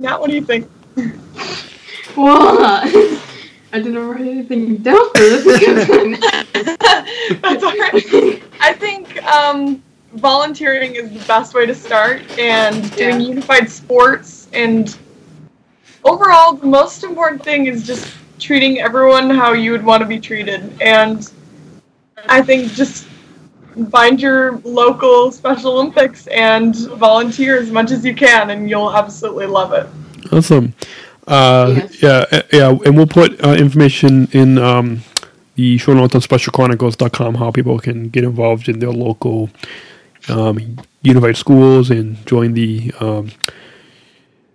Now, 0.00 0.18
what 0.20 0.30
do 0.30 0.34
you 0.36 0.42
think? 0.44 0.68
Well, 2.16 2.58
I 3.72 3.78
didn't 3.78 3.98
write 4.08 4.22
anything 4.22 4.78
down 4.78 5.10
for 5.10 5.18
this. 5.20 5.44
That's 7.42 7.62
all 7.62 7.76
right. 7.76 8.42
I 8.60 8.72
think 8.72 9.22
um, 9.24 9.82
volunteering 10.14 10.94
is 10.96 11.12
the 11.12 11.24
best 11.26 11.54
way 11.54 11.66
to 11.66 11.74
start, 11.74 12.22
and 12.38 12.90
doing 12.96 13.20
Yeah. 13.20 13.28
unified 13.28 13.70
sports. 13.70 14.48
And 14.54 14.96
overall, 16.04 16.54
the 16.54 16.66
most 16.66 17.04
important 17.04 17.44
thing 17.44 17.66
is 17.66 17.86
just 17.86 18.10
treating 18.38 18.80
everyone 18.80 19.30
how 19.30 19.52
you 19.52 19.70
would 19.72 19.84
want 19.84 20.00
to 20.00 20.06
be 20.06 20.18
treated. 20.18 20.72
And 20.80 21.30
I 22.28 22.42
think 22.42 22.72
just 22.72 23.06
find 23.90 24.20
your 24.20 24.58
local 24.64 25.32
Special 25.32 25.72
Olympics 25.72 26.26
and 26.28 26.76
volunteer 26.98 27.58
as 27.58 27.70
much 27.70 27.90
as 27.90 28.04
you 28.04 28.14
can, 28.14 28.50
and 28.50 28.68
you'll 28.68 28.92
absolutely 28.94 29.46
love 29.46 29.72
it. 29.72 29.86
Awesome. 30.32 30.74
Uh, 31.26 31.74
Yes. 31.76 32.02
Yeah, 32.02 32.24
uh, 32.32 32.42
yeah, 32.52 32.78
and 32.84 32.96
we'll 32.96 33.06
put 33.06 33.42
uh, 33.44 33.50
information 33.52 34.28
in 34.32 34.58
um, 34.58 35.02
the 35.54 35.78
show 35.78 35.94
notes 35.94 36.14
on 36.14 36.20
specialchronicles.com 36.20 37.34
how 37.36 37.50
people 37.50 37.78
can 37.78 38.08
get 38.08 38.24
involved 38.24 38.68
in 38.68 38.78
their 38.78 38.90
local 38.90 39.50
um, 40.28 40.78
unified 41.02 41.36
schools 41.36 41.90
and 41.90 42.24
join 42.26 42.54
the 42.54 42.92
um, 43.00 43.30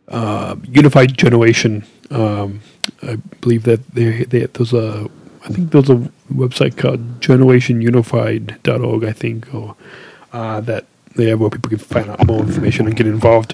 uh, 0.07 0.55
unified 0.67 1.17
generation. 1.17 1.84
Um, 2.12 2.62
I 3.01 3.15
believe 3.41 3.63
that 3.63 3.88
there, 3.93 4.25
there, 4.25 4.48
there's 4.48 4.74
a, 4.74 5.10
I 5.46 5.50
think 5.50 5.72
there's 5.72 5.90
a 5.92 6.12
website 6.34 6.75
called 6.75 7.22
generationunified.org, 7.22 9.04
I 9.04 9.12
think, 9.12 9.54
or 9.54 9.75
uh, 10.34 10.60
that 10.62 10.86
there 11.16 11.38
where 11.38 11.52
people 11.52 11.70
can 11.70 11.78
find 11.78 12.10
out 12.10 12.25
more 12.25 12.40
information 12.40 12.88
and 12.88 12.96
get 12.96 13.06
involved. 13.06 13.54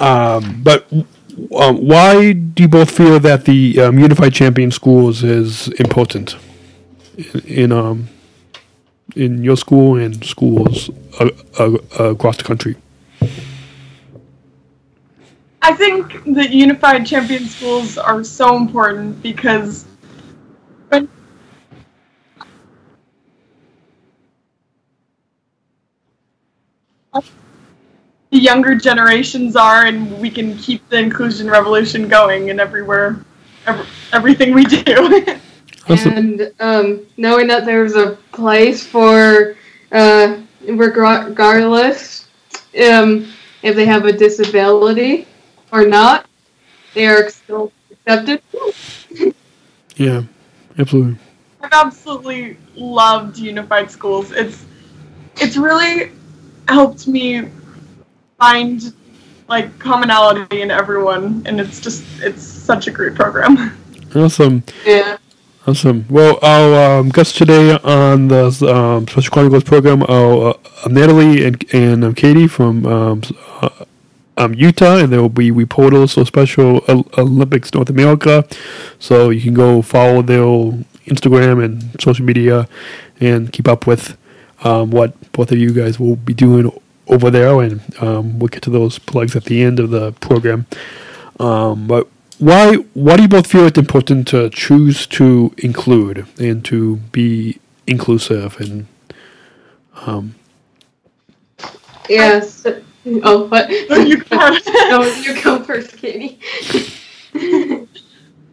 Um, 0.00 0.62
but 0.62 0.90
um, 0.92 1.76
why 1.86 2.32
do 2.32 2.62
you 2.62 2.68
both 2.68 2.90
feel 2.90 3.20
that 3.20 3.44
the 3.44 3.80
um, 3.80 3.98
unified 3.98 4.32
champion 4.32 4.70
schools 4.70 5.22
is 5.22 5.68
important 5.68 6.36
in, 7.16 7.40
in 7.46 7.72
um 7.72 8.08
in 9.16 9.42
your 9.42 9.56
school 9.56 9.96
and 9.96 10.24
schools 10.24 10.88
uh, 11.18 11.28
uh, 11.58 12.04
across 12.04 12.36
the 12.36 12.44
country? 12.44 12.76
I 15.62 15.74
think 15.74 16.24
that 16.34 16.50
unified 16.50 17.04
champion 17.06 17.46
schools 17.46 17.98
are 17.98 18.24
so 18.24 18.56
important 18.56 19.22
because 19.22 19.84
when 20.90 21.08
the 28.30 28.38
younger 28.38 28.74
generations 28.74 29.56
are, 29.56 29.86
and 29.86 30.20
we 30.20 30.30
can 30.30 30.56
keep 30.58 30.86
the 30.88 30.98
inclusion 30.98 31.48
revolution 31.48 32.08
going 32.08 32.48
in 32.48 32.60
everywhere, 32.60 33.24
ev- 33.66 33.88
everything 34.12 34.54
we 34.54 34.64
do. 34.64 35.26
And 35.88 36.52
um, 36.60 37.00
knowing 37.16 37.48
that 37.48 37.64
there's 37.64 37.96
a 37.96 38.16
place 38.30 38.86
for, 38.86 39.56
uh, 39.90 40.40
regardless 40.68 42.28
um, 42.80 43.32
if 43.62 43.74
they 43.74 43.86
have 43.86 44.04
a 44.04 44.12
disability 44.12 45.26
or 45.72 45.86
not, 45.86 46.26
they 46.94 47.06
are 47.08 47.28
still 47.28 47.72
accepted. 47.90 48.40
Yeah, 49.96 50.22
absolutely. 50.78 51.18
I've 51.62 51.72
absolutely 51.72 52.56
loved 52.74 53.38
unified 53.38 53.90
schools. 53.90 54.32
It's 54.32 54.64
it's 55.36 55.56
really 55.56 56.12
helped 56.68 57.06
me 57.06 57.48
find 58.38 58.94
like 59.48 59.78
commonality 59.78 60.62
in 60.62 60.70
everyone, 60.70 61.42
and 61.46 61.60
it's 61.60 61.80
just 61.80 62.04
it's 62.20 62.42
such 62.42 62.86
a 62.86 62.90
great 62.90 63.14
program. 63.14 63.76
Awesome. 64.14 64.64
Yeah. 64.84 65.18
Awesome. 65.66 66.06
Well, 66.08 66.38
our 66.42 66.98
um, 66.98 67.10
guests 67.10 67.36
today 67.36 67.78
on 67.84 68.28
the 68.28 68.46
um, 68.74 69.06
Special 69.06 69.30
Chronicles 69.30 69.62
program 69.62 70.02
are 70.04 70.54
uh, 70.54 70.88
Natalie 70.88 71.44
and, 71.44 71.74
and 71.74 72.04
um, 72.04 72.14
Katie 72.14 72.48
from 72.48 72.86
um, 72.86 73.22
um, 74.40 74.54
Utah, 74.54 74.96
and 74.96 75.12
there 75.12 75.20
will 75.20 75.28
be 75.28 75.50
reporters 75.50 76.14
for 76.14 76.24
Special 76.24 76.82
Olympics 77.18 77.72
North 77.74 77.90
America. 77.90 78.46
So 78.98 79.30
you 79.30 79.42
can 79.42 79.54
go 79.54 79.82
follow 79.82 80.22
their 80.22 80.44
Instagram 81.06 81.62
and 81.62 82.00
social 82.00 82.24
media 82.24 82.66
and 83.20 83.52
keep 83.52 83.68
up 83.68 83.86
with 83.86 84.16
um, 84.64 84.90
what 84.90 85.14
both 85.32 85.52
of 85.52 85.58
you 85.58 85.72
guys 85.72 86.00
will 86.00 86.16
be 86.16 86.32
doing 86.32 86.72
over 87.08 87.30
there. 87.30 87.60
And 87.60 87.80
um, 88.02 88.38
we'll 88.38 88.48
get 88.48 88.62
to 88.62 88.70
those 88.70 88.98
plugs 88.98 89.36
at 89.36 89.44
the 89.44 89.62
end 89.62 89.78
of 89.78 89.90
the 89.90 90.12
program. 90.12 90.66
Um, 91.38 91.86
but 91.86 92.08
why 92.38 92.76
why 92.94 93.16
do 93.16 93.22
you 93.22 93.28
both 93.28 93.46
feel 93.46 93.66
it's 93.66 93.78
important 93.78 94.26
to 94.28 94.48
choose 94.48 95.06
to 95.08 95.52
include 95.58 96.26
and 96.38 96.64
to 96.64 96.96
be 97.12 97.60
inclusive 97.86 98.58
and 98.58 98.86
um, 100.06 100.34
Yes. 102.08 102.66
Oh, 103.06 103.46
what? 103.46 103.70
You 103.70 104.22
no, 104.90 105.02
you 105.02 105.42
go 105.42 105.62
first, 105.62 105.96
Katie. 105.96 106.38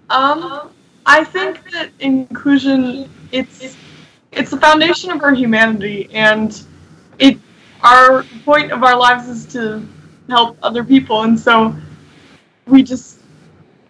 Um, 0.10 0.70
I 1.06 1.24
think 1.24 1.70
that 1.72 1.89
inclusion 2.00 3.10
it's 3.32 3.75
it's 4.32 4.51
the 4.51 4.58
foundation 4.58 5.12
of 5.12 5.22
our 5.22 5.34
humanity, 5.34 6.10
and 6.13 6.62
it 7.20 7.38
our 7.84 8.24
point 8.46 8.72
of 8.72 8.84
our 8.84 8.98
lives 8.98 9.27
is 9.27 9.46
to 9.48 9.86
help 10.30 10.58
other 10.63 10.84
people, 10.84 11.24
and 11.24 11.38
so 11.39 11.75
we 12.68 12.84
just 12.84 13.20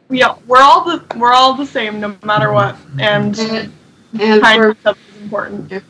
we 0.09 0.23
all, 0.23 0.41
we're 0.47 0.61
all 0.61 0.83
the 0.83 1.03
we're 1.17 1.33
all 1.33 1.53
the 1.53 1.65
same 1.65 1.99
no 1.99 2.15
matter 2.23 2.51
what, 2.51 2.75
and 2.99 3.37
And, 3.39 3.71
and 4.19 4.41
kind 4.41 4.61
for 4.61 4.75
is 4.91 5.21
important. 5.21 5.83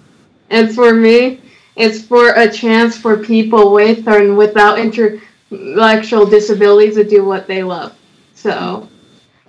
And 0.49 0.73
for 0.73 0.93
me, 0.93 1.41
it's 1.77 2.01
for 2.03 2.33
a 2.33 2.51
chance 2.51 2.97
for 2.97 3.17
people 3.17 3.71
with 3.71 4.07
or 4.07 4.33
without 4.33 4.79
intellectual 4.79 6.25
disabilities 6.25 6.95
to 6.95 7.03
do 7.03 7.23
what 7.23 7.47
they 7.47 7.63
love. 7.63 7.95
So, 8.33 8.89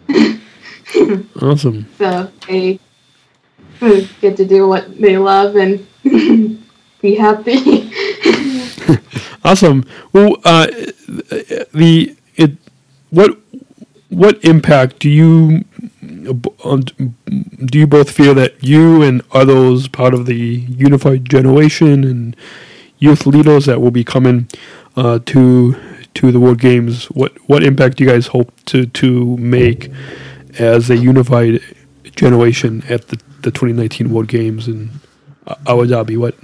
Awesome. 1.41 1.87
so 1.97 2.31
they 2.47 2.79
get 4.21 4.37
to 4.37 4.47
do 4.47 4.69
what 4.69 4.99
they 5.01 5.19
love 5.19 5.57
and 5.57 5.87
be 7.01 7.15
happy. 7.15 7.93
Awesome. 9.45 9.85
Well, 10.13 10.37
uh, 10.45 10.67
the 11.73 12.15
it 12.37 12.53
what 13.11 13.39
what 14.11 14.45
impact 14.45 14.99
do 14.99 15.09
you 15.09 15.65
do 16.25 17.79
you 17.79 17.87
both 17.87 18.11
feel 18.11 18.35
that 18.35 18.63
you 18.63 19.03
and 19.03 19.23
others 19.33 19.89
part 19.89 20.15
of 20.15 20.27
the 20.27 20.37
unified 20.37 21.25
generation 21.29 22.05
and 22.05 22.37
youth 22.99 23.27
leaders 23.27 23.67
that 23.67 23.81
will 23.81 23.91
be 23.91 24.05
coming 24.05 24.49
uh, 24.97 25.21
to 25.27 25.77
to 26.15 26.33
the 26.33 26.41
World 26.41 26.61
Games? 26.61 27.07
What 27.07 27.33
what 27.49 27.63
impact 27.65 27.99
do 27.99 28.05
you 28.05 28.11
guys 28.11 28.29
hope 28.29 28.53
to 28.67 28.87
to 28.87 29.37
make 29.39 29.91
as 30.59 30.91
a 30.91 30.97
unified 30.97 31.61
generation 32.17 32.83
at 32.89 33.09
the, 33.09 33.17
the 33.43 33.51
2019 33.51 34.11
World 34.11 34.29
Games 34.29 34.69
in 34.69 34.91
Abu 35.67 35.87
Dhabi? 35.87 36.19
What 36.19 36.37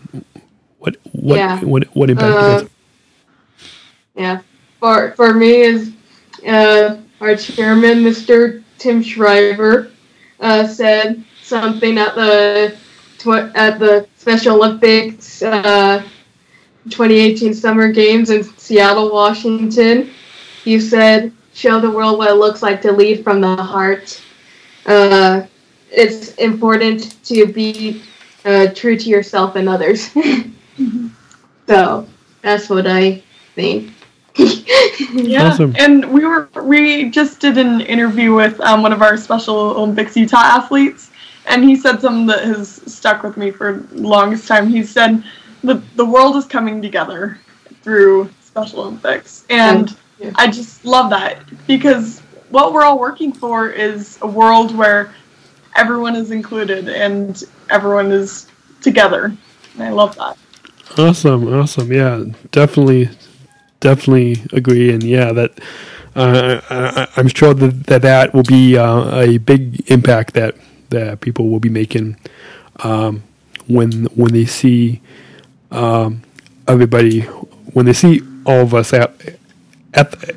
what 0.78 0.96
what 1.12 1.44
Yeah. 1.44 1.60
what, 1.60 1.84
what 1.96 2.10
impact? 2.10 2.38
do 2.40 2.46
you 2.46 2.58
Uh, 2.58 2.64
yeah, 4.16 4.42
for 4.80 5.12
for 5.16 5.34
me 5.34 5.62
is 5.62 5.92
uh, 6.46 6.98
our 7.20 7.36
chairman, 7.36 8.04
Mr. 8.04 8.63
Tim 8.84 9.02
Shriver, 9.02 9.90
uh, 10.40 10.66
said 10.66 11.24
something 11.42 11.96
at 11.96 12.14
the 12.14 12.76
tw- 13.16 13.50
at 13.56 13.78
the 13.78 14.06
Special 14.18 14.56
Olympics 14.56 15.40
uh, 15.40 16.02
2018 16.90 17.54
Summer 17.54 17.90
Games 17.90 18.28
in 18.28 18.44
Seattle, 18.44 19.10
Washington. 19.10 20.10
He 20.64 20.78
said, 20.78 21.32
"Show 21.54 21.80
the 21.80 21.90
world 21.90 22.18
what 22.18 22.28
it 22.28 22.34
looks 22.34 22.60
like 22.60 22.82
to 22.82 22.92
lead 22.92 23.24
from 23.24 23.40
the 23.40 23.56
heart." 23.56 24.20
Uh, 24.84 25.46
it's 25.90 26.34
important 26.34 27.24
to 27.24 27.46
be 27.46 28.02
uh, 28.44 28.66
true 28.74 28.98
to 28.98 29.08
yourself 29.08 29.56
and 29.56 29.66
others. 29.66 30.10
so 31.66 32.06
that's 32.42 32.68
what 32.68 32.86
I 32.86 33.22
think. 33.54 33.93
Yeah, 34.36 35.50
Awesome. 35.50 35.74
and 35.78 36.12
we 36.12 36.24
were 36.24 36.48
we 36.62 37.08
just 37.10 37.40
did 37.40 37.56
an 37.56 37.80
interview 37.82 38.34
with 38.34 38.60
um, 38.60 38.82
one 38.82 38.92
of 38.92 39.00
our 39.00 39.16
Special 39.16 39.56
Olympics 39.56 40.16
Utah 40.16 40.38
athletes, 40.38 41.10
and 41.46 41.62
he 41.62 41.76
said 41.76 42.00
something 42.00 42.26
that 42.26 42.44
has 42.44 42.68
stuck 42.92 43.22
with 43.22 43.36
me 43.36 43.50
for 43.50 43.74
the 43.92 44.02
longest 44.02 44.48
time. 44.48 44.68
He 44.68 44.82
said 44.82 45.22
the 45.62 45.80
the 45.96 46.04
world 46.04 46.36
is 46.36 46.46
coming 46.46 46.82
together 46.82 47.38
through 47.82 48.28
Special 48.40 48.80
Olympics, 48.80 49.44
and 49.50 49.96
Yeah. 50.18 50.32
I 50.36 50.46
just 50.48 50.84
love 50.84 51.10
that 51.10 51.38
because 51.66 52.20
what 52.50 52.72
we're 52.72 52.84
all 52.84 52.98
working 52.98 53.32
for 53.32 53.68
is 53.70 54.18
a 54.22 54.26
world 54.26 54.76
where 54.76 55.12
everyone 55.76 56.14
is 56.16 56.30
included 56.30 56.88
and 56.88 57.42
everyone 57.70 58.10
is 58.12 58.46
together, 58.80 59.32
and 59.74 59.82
I 59.82 59.90
love 59.90 60.16
that. 60.16 60.36
Awesome, 60.98 61.52
awesome. 61.52 61.92
Yeah, 61.92 62.24
definitely, 62.52 63.10
definitely 63.84 64.42
agree. 64.52 64.92
And 64.92 65.02
yeah, 65.02 65.32
that 65.32 65.60
uh, 66.16 66.60
I, 66.70 67.08
I'm 67.16 67.28
sure 67.28 67.54
that 67.54 67.86
that, 67.86 68.02
that 68.02 68.34
will 68.34 68.42
be 68.42 68.76
uh, 68.76 69.20
a 69.20 69.38
big 69.38 69.88
impact 69.90 70.34
that 70.34 70.56
that 70.90 71.20
people 71.20 71.48
will 71.48 71.60
be 71.60 71.68
making 71.68 72.16
um, 72.82 73.22
when 73.68 74.06
when 74.16 74.32
they 74.32 74.46
see 74.46 75.00
um, 75.70 76.22
everybody 76.66 77.20
when 77.76 77.86
they 77.86 77.92
see 77.92 78.22
all 78.46 78.62
of 78.62 78.74
us 78.74 78.92
at 78.92 79.14
at 79.92 80.10
the, 80.10 80.34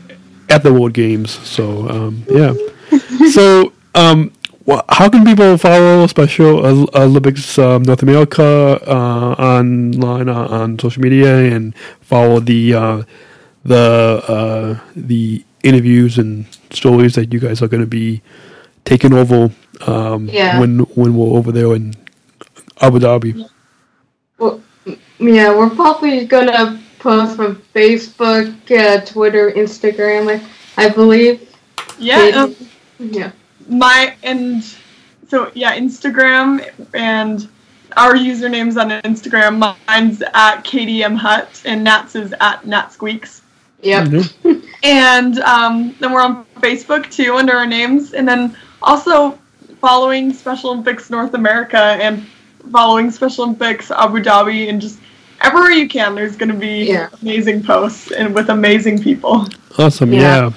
at 0.50 0.64
the 0.64 0.74
World 0.74 0.94
Games. 0.94 1.32
So 1.32 1.90
um, 1.90 2.24
yeah, 2.30 2.54
so. 3.32 3.74
Um, 3.96 4.32
well, 4.68 4.84
how 4.90 5.08
can 5.10 5.24
people 5.24 5.58
follow 5.58 6.06
Special 6.08 6.60
Olympics 6.94 7.58
um, 7.58 7.84
North 7.84 8.04
America 8.04 8.44
uh, 8.86 9.32
online 9.40 10.28
uh, 10.28 10.48
on 10.48 10.78
social 10.78 11.02
media 11.02 11.56
and 11.56 11.74
follow 12.02 12.42
the 12.42 12.74
uh, 12.74 13.04
the 13.68 14.24
uh, 14.28 14.80
the 14.96 15.44
interviews 15.64 16.18
and 16.18 16.46
stories 16.72 17.16
that 17.16 17.34
you 17.34 17.40
guys 17.40 17.62
are 17.62 17.68
going 17.68 17.82
to 17.84 17.88
be 17.88 18.22
taking 18.86 19.14
over 19.14 19.52
um, 19.86 20.30
Yeah. 20.30 20.60
when 20.60 20.80
when 20.96 21.16
we're 21.16 21.38
over 21.38 21.52
there 21.52 21.76
in 21.76 21.94
Abu 22.82 23.00
Dhabi? 23.00 23.48
Well, 24.38 24.62
yeah, 25.20 25.56
we're 25.56 25.70
probably 25.70 26.26
gonna 26.26 26.82
post 27.00 27.36
from 27.36 27.62
Facebook, 27.76 28.54
uh, 28.72 29.06
Twitter, 29.06 29.52
Instagram, 29.52 30.40
I, 30.78 30.86
I 30.86 30.90
believe. 30.90 31.56
Yeah. 32.00 32.32
Um, 32.36 32.56
Yeah. 33.00 33.32
my 33.68 34.16
and 34.24 34.64
so 35.28 35.52
yeah 35.54 35.78
instagram 35.78 36.48
and 36.94 37.50
our 37.98 38.14
usernames 38.14 38.80
on 38.82 38.90
instagram 39.04 39.58
mine's 39.60 40.22
at 40.22 40.64
kdm 40.64 41.16
hut 41.18 41.62
and 41.66 41.84
nat's 41.84 42.16
is 42.16 42.34
at 42.40 42.66
nat 42.66 42.88
squeaks 42.94 43.42
Yep. 43.88 44.04
Mhm. 44.08 44.64
and 44.84 45.40
um, 45.40 45.96
then 46.00 46.12
we're 46.14 46.22
on 46.22 46.46
facebook 46.62 47.10
too 47.12 47.36
under 47.36 47.54
our 47.54 47.68
names 47.68 48.14
and 48.14 48.28
then 48.28 48.56
also 48.82 49.38
following 49.82 50.34
special 50.34 50.72
olympics 50.72 51.10
north 51.10 51.34
america 51.34 51.84
and 52.06 52.26
following 52.72 53.10
special 53.12 53.44
olympics 53.46 53.92
abu 53.92 54.20
dhabi 54.22 54.70
and 54.70 54.82
just 54.82 55.00
everywhere 55.42 55.72
you 55.72 55.88
can 55.88 56.16
there's 56.16 56.36
going 56.36 56.50
to 56.50 56.62
be 56.70 56.86
Yeah. 56.92 57.08
amazing 57.22 57.64
posts 57.64 58.12
and 58.12 58.34
with 58.36 58.50
amazing 58.50 58.98
people 59.02 59.46
Awesome, 59.80 60.12
Yeah. 60.12 60.22
yeah. 60.22 60.52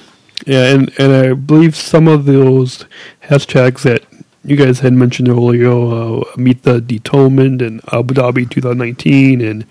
yeah, 0.53 0.73
and 0.73 0.91
and 0.97 1.11
I 1.13 1.33
believe 1.33 1.75
some 1.75 2.07
of 2.07 2.25
those 2.25 2.85
hashtags 3.29 3.81
that 3.83 4.01
you 4.43 4.55
guys 4.55 4.79
had 4.79 4.93
mentioned 4.93 5.29
earlier, 5.29 5.69
uh, 5.69 6.23
meet 6.37 6.63
the 6.63 6.81
determined 6.81 7.61
and 7.61 7.79
Abu 7.93 8.15
Dhabi 8.15 8.49
2019, 8.49 9.39
and 9.39 9.63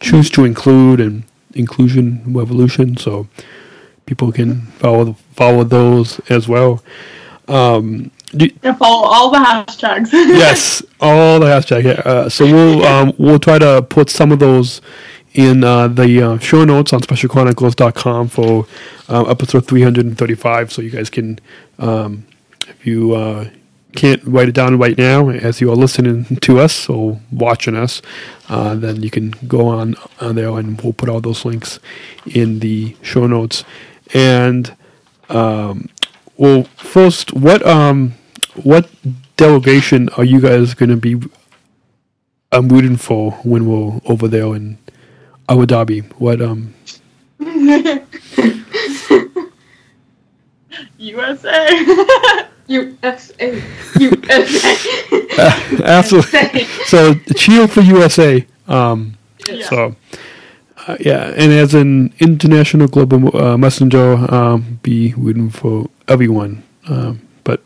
choose 0.00 0.28
to 0.36 0.44
include 0.44 1.00
and 1.00 1.22
inclusion 1.54 2.22
revolution, 2.26 2.96
so 2.96 3.26
people 4.06 4.32
can 4.32 4.62
follow 4.78 5.14
follow 5.34 5.64
those 5.64 6.20
as 6.30 6.48
well. 6.48 6.82
Um, 7.48 8.10
do, 8.30 8.48
and 8.62 8.78
follow 8.78 9.06
all 9.06 9.30
the 9.30 9.38
hashtags 9.38 10.10
yes, 10.12 10.82
all 11.00 11.38
the 11.40 11.46
hashtags. 11.46 11.84
yeah. 11.84 12.02
Uh, 12.04 12.28
so 12.28 12.44
we'll 12.46 12.84
um, 12.86 13.12
we'll 13.18 13.38
try 13.38 13.58
to 13.58 13.82
put 13.82 14.08
some 14.10 14.32
of 14.32 14.38
those 14.38 14.80
in 15.34 15.64
uh, 15.64 15.88
the 15.88 16.22
uh, 16.22 16.38
show 16.38 16.64
notes 16.64 16.92
on 16.92 17.00
specialchronicles.com 17.00 18.28
for 18.28 18.66
uh, 19.08 19.24
episode 19.24 19.66
335, 19.66 20.72
so 20.72 20.82
you 20.82 20.90
guys 20.90 21.08
can, 21.08 21.38
um, 21.78 22.26
if 22.68 22.86
you 22.86 23.14
uh, 23.14 23.48
can't 23.94 24.22
write 24.24 24.48
it 24.48 24.54
down 24.54 24.78
right 24.78 24.96
now 24.96 25.28
as 25.28 25.60
you 25.60 25.70
are 25.70 25.76
listening 25.76 26.36
to 26.36 26.58
us 26.58 26.88
or 26.88 27.20
watching 27.30 27.76
us, 27.76 28.02
uh, 28.48 28.74
then 28.74 29.02
you 29.02 29.10
can 29.10 29.32
go 29.46 29.68
on 29.68 29.94
on 30.20 30.34
there 30.34 30.50
and 30.58 30.80
we'll 30.80 30.92
put 30.92 31.08
all 31.08 31.20
those 31.20 31.44
links 31.44 31.78
in 32.26 32.60
the 32.60 32.96
show 33.02 33.26
notes. 33.26 33.64
And 34.14 34.74
um, 35.28 35.88
well, 36.36 36.64
first, 36.76 37.32
what 37.32 37.64
um, 37.66 38.14
what 38.62 38.88
delegation 39.36 40.08
are 40.10 40.24
you 40.24 40.40
guys 40.40 40.74
going 40.74 40.90
to 40.90 40.96
be 40.96 41.20
um, 42.52 42.68
rooting 42.68 42.96
for 42.96 43.32
when 43.42 43.66
we're 43.66 44.00
over 44.06 44.28
there 44.28 44.54
in 44.54 44.78
Abu 45.48 45.66
Dhabi? 45.66 46.10
What 46.14 46.40
um? 46.42 46.74
USA. 50.98 52.46
USA. 52.72 53.62
USA. 54.00 54.76
absolutely. 55.84 56.64
So 56.86 57.14
cheer 57.36 57.68
for 57.68 57.80
USA. 57.82 58.46
Um, 58.68 59.16
Yeah. 59.48 59.68
So 59.68 59.96
uh, 60.86 60.96
yeah, 61.00 61.30
and 61.36 61.52
as 61.52 61.74
an 61.74 62.12
international 62.18 62.88
global 62.88 63.30
uh, 63.36 63.56
messenger, 63.56 64.18
um, 64.34 64.78
be 64.82 65.14
rooting 65.16 65.50
for 65.50 65.86
everyone, 66.08 66.62
um, 66.88 67.20
but 67.44 67.60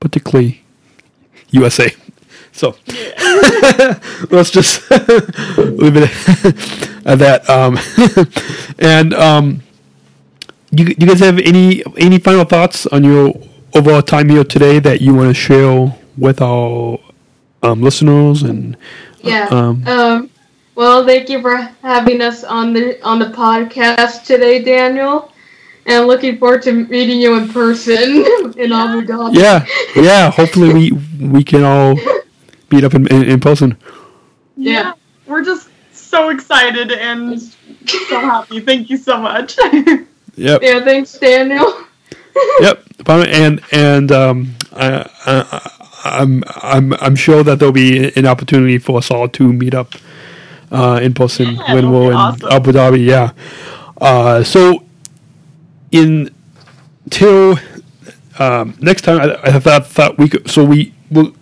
particularly 0.00 0.62
USA. 1.50 1.90
So 2.52 2.74
let's 4.30 4.50
just 4.50 4.88
leave 5.58 5.96
it 5.96 6.10
at 7.06 7.18
that. 7.18 7.48
Um, 7.50 7.78
and 8.78 9.14
um, 9.14 9.62
you, 10.70 10.86
you 10.98 11.06
guys 11.06 11.20
have 11.20 11.38
any 11.38 11.82
any 11.96 12.18
final 12.18 12.44
thoughts 12.44 12.86
on 12.86 13.02
your 13.04 13.34
overall 13.74 14.02
time 14.02 14.28
here 14.28 14.44
today 14.44 14.78
that 14.80 15.00
you 15.00 15.14
want 15.14 15.28
to 15.28 15.34
share 15.34 15.94
with 16.16 16.40
our 16.40 16.98
um, 17.62 17.80
listeners 17.82 18.42
and 18.42 18.76
Yeah. 19.22 19.48
Um, 19.50 19.86
Um, 19.86 20.30
well, 20.74 21.04
thank 21.04 21.28
you 21.28 21.40
for 21.42 21.56
having 21.82 22.20
us 22.20 22.44
on 22.44 22.72
the 22.72 23.00
on 23.02 23.18
the 23.18 23.26
podcast 23.26 24.24
today, 24.24 24.62
Daniel. 24.62 25.32
And 25.86 26.06
looking 26.06 26.36
forward 26.38 26.62
to 26.62 26.72
meeting 26.72 27.18
you 27.20 27.34
in 27.36 27.48
person 27.48 28.02
in 28.56 28.72
Abu 28.72 29.06
Dhabi. 29.06 29.34
yeah, 29.34 29.64
yeah. 29.96 30.30
Hopefully 30.30 30.72
we 30.72 30.92
we 31.20 31.42
can 31.42 31.64
all 31.64 31.94
meet 32.70 32.84
up 32.84 32.94
in, 32.94 33.06
in, 33.08 33.22
in 33.24 33.40
person. 33.40 33.76
Yeah. 34.56 34.92
We're 35.26 35.44
just 35.44 35.68
so 35.92 36.28
excited 36.30 36.92
and 36.92 37.40
so 37.40 38.20
happy. 38.20 38.60
Thank 38.60 38.90
you 38.90 38.96
so 38.96 39.18
much. 39.18 39.56
Yep. 40.38 40.62
Yeah, 40.62 40.84
thanks, 40.84 41.18
Daniel. 41.18 41.84
yep. 42.60 42.82
And 43.06 43.60
and 43.72 44.12
um, 44.12 44.54
I, 44.72 45.08
I, 45.26 45.70
I'm 46.04 46.44
I'm 46.62 46.94
I'm 46.94 47.16
sure 47.16 47.42
that 47.44 47.58
there'll 47.58 47.72
be 47.72 48.12
an 48.16 48.26
opportunity 48.26 48.78
for 48.78 48.98
us 48.98 49.10
all 49.10 49.28
to 49.28 49.52
meet 49.52 49.74
up 49.74 49.94
uh, 50.70 51.00
in 51.02 51.14
person 51.14 51.56
Yeah, 51.56 51.74
when 51.74 51.90
we're 51.90 52.12
in 52.12 52.16
awesome. 52.16 52.48
Abu 52.50 52.72
Dhabi. 52.72 53.04
Yeah. 53.06 53.32
Uh, 54.00 54.42
so 54.44 54.84
in 55.92 56.34
till 57.10 57.58
um, 58.38 58.76
next 58.80 59.02
time, 59.02 59.20
I, 59.20 59.36
I 59.56 59.58
thought 59.60 59.86
thought 59.86 60.18
we 60.18 60.28
could. 60.28 60.50
So 60.50 60.64
we 60.64 60.94
will. 61.10 61.34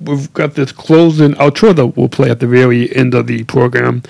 We've 0.00 0.32
got 0.34 0.54
this 0.54 0.72
closing 0.72 1.32
outro 1.34 1.74
that 1.74 1.86
we'll 1.96 2.08
play 2.10 2.30
at 2.30 2.40
the 2.40 2.46
very 2.46 2.94
end 2.94 3.14
of 3.14 3.26
the 3.26 3.44
program, 3.44 4.02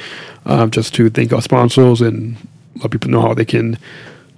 um, 0.44 0.70
just 0.70 0.94
to 0.96 1.08
thank 1.10 1.32
our 1.32 1.42
sponsors 1.42 2.00
and 2.00 2.36
let 2.82 2.90
people 2.90 3.10
know 3.10 3.20
how 3.20 3.34
they 3.34 3.44
can 3.44 3.78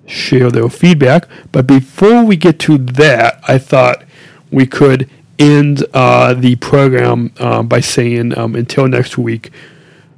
share 0.06 0.50
their 0.50 0.68
feedback. 0.68 1.26
But 1.52 1.66
before 1.66 2.24
we 2.24 2.36
get 2.36 2.58
to 2.60 2.78
that, 2.78 3.40
I 3.46 3.58
thought 3.58 4.02
we 4.50 4.66
could 4.66 5.08
end 5.38 5.84
uh, 5.92 6.34
the 6.34 6.56
program 6.56 7.32
uh, 7.38 7.62
by 7.62 7.80
saying, 7.80 8.36
um, 8.38 8.54
until 8.54 8.88
next 8.88 9.18
week, 9.18 9.50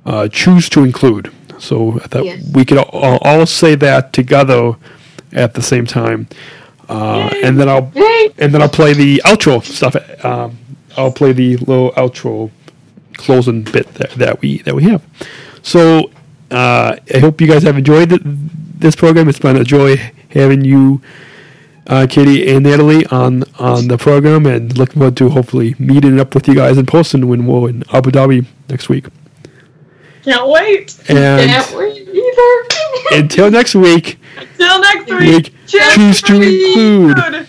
uh, 0.07 0.29
choose 0.29 0.69
to 0.71 0.85
include. 0.85 1.33
So 1.59 1.95
I 2.01 2.07
thought 2.07 2.25
Yes. 2.25 2.49
we 2.53 2.65
could 2.65 2.79
all, 2.79 3.19
all 3.23 3.47
say 3.47 3.75
that 3.77 4.13
together 4.13 4.75
at 5.33 5.55
the 5.55 5.63
same 5.63 5.87
time. 5.87 6.29
Uh, 6.89 7.29
and 7.43 7.59
then 7.59 7.69
I'll 7.69 7.93
and 8.39 8.55
then 8.55 8.63
I'll 8.63 8.69
play 8.69 8.95
the 8.95 9.21
outro 9.27 9.63
stuff. 9.63 9.95
Um, 10.25 10.57
I'll 10.97 11.13
play 11.13 11.33
the 11.33 11.57
little 11.59 11.91
outro 11.93 12.51
closing 13.19 13.63
bit 13.65 13.93
that, 13.95 14.11
that 14.13 14.41
we 14.41 14.59
that 14.63 14.75
we 14.75 14.85
have. 14.85 15.05
So 15.63 16.11
uh, 16.51 16.97
I 17.15 17.19
hope 17.19 17.41
you 17.43 17.47
guys 17.47 17.63
have 17.65 17.77
enjoyed 17.77 18.09
th- 18.09 18.23
this 18.81 18.97
program. 18.97 19.29
It's 19.29 19.39
been 19.39 19.57
a 19.57 19.65
joy 19.65 19.97
having 20.31 20.65
you, 20.65 21.01
uh, 21.87 22.07
Katie 22.09 22.49
and 22.51 22.65
Natalie, 22.65 23.07
on 23.07 23.45
on 23.59 23.89
the 23.89 23.99
program, 23.99 24.47
and 24.47 24.77
looking 24.79 24.97
forward 25.01 25.17
to 25.19 25.29
hopefully 25.31 25.75
meeting 25.79 26.19
up 26.21 26.35
with 26.35 26.49
you 26.49 26.55
guys 26.55 26.79
in 26.79 26.87
person 26.87 27.29
when 27.29 27.47
we're 27.47 27.69
in 27.71 27.85
Abu 27.93 28.11
Dhabi 28.11 28.47
next 28.69 28.89
week. 28.89 29.07
Can't 30.25 30.49
wait. 30.49 30.99
And 31.09 31.51
can't 31.51 31.77
wait 31.77 32.09
either. 32.09 33.23
until 33.23 33.51
next 33.51 33.75
week, 33.75 34.19
Until 34.37 34.81
next 34.81 35.11
Week. 35.11 35.21
week. 35.21 35.55
Cheers 35.67 35.95
Choose 35.95 36.21
to 36.23 36.27
for 36.35 36.39
me. 36.39 36.67
include. 36.67 37.47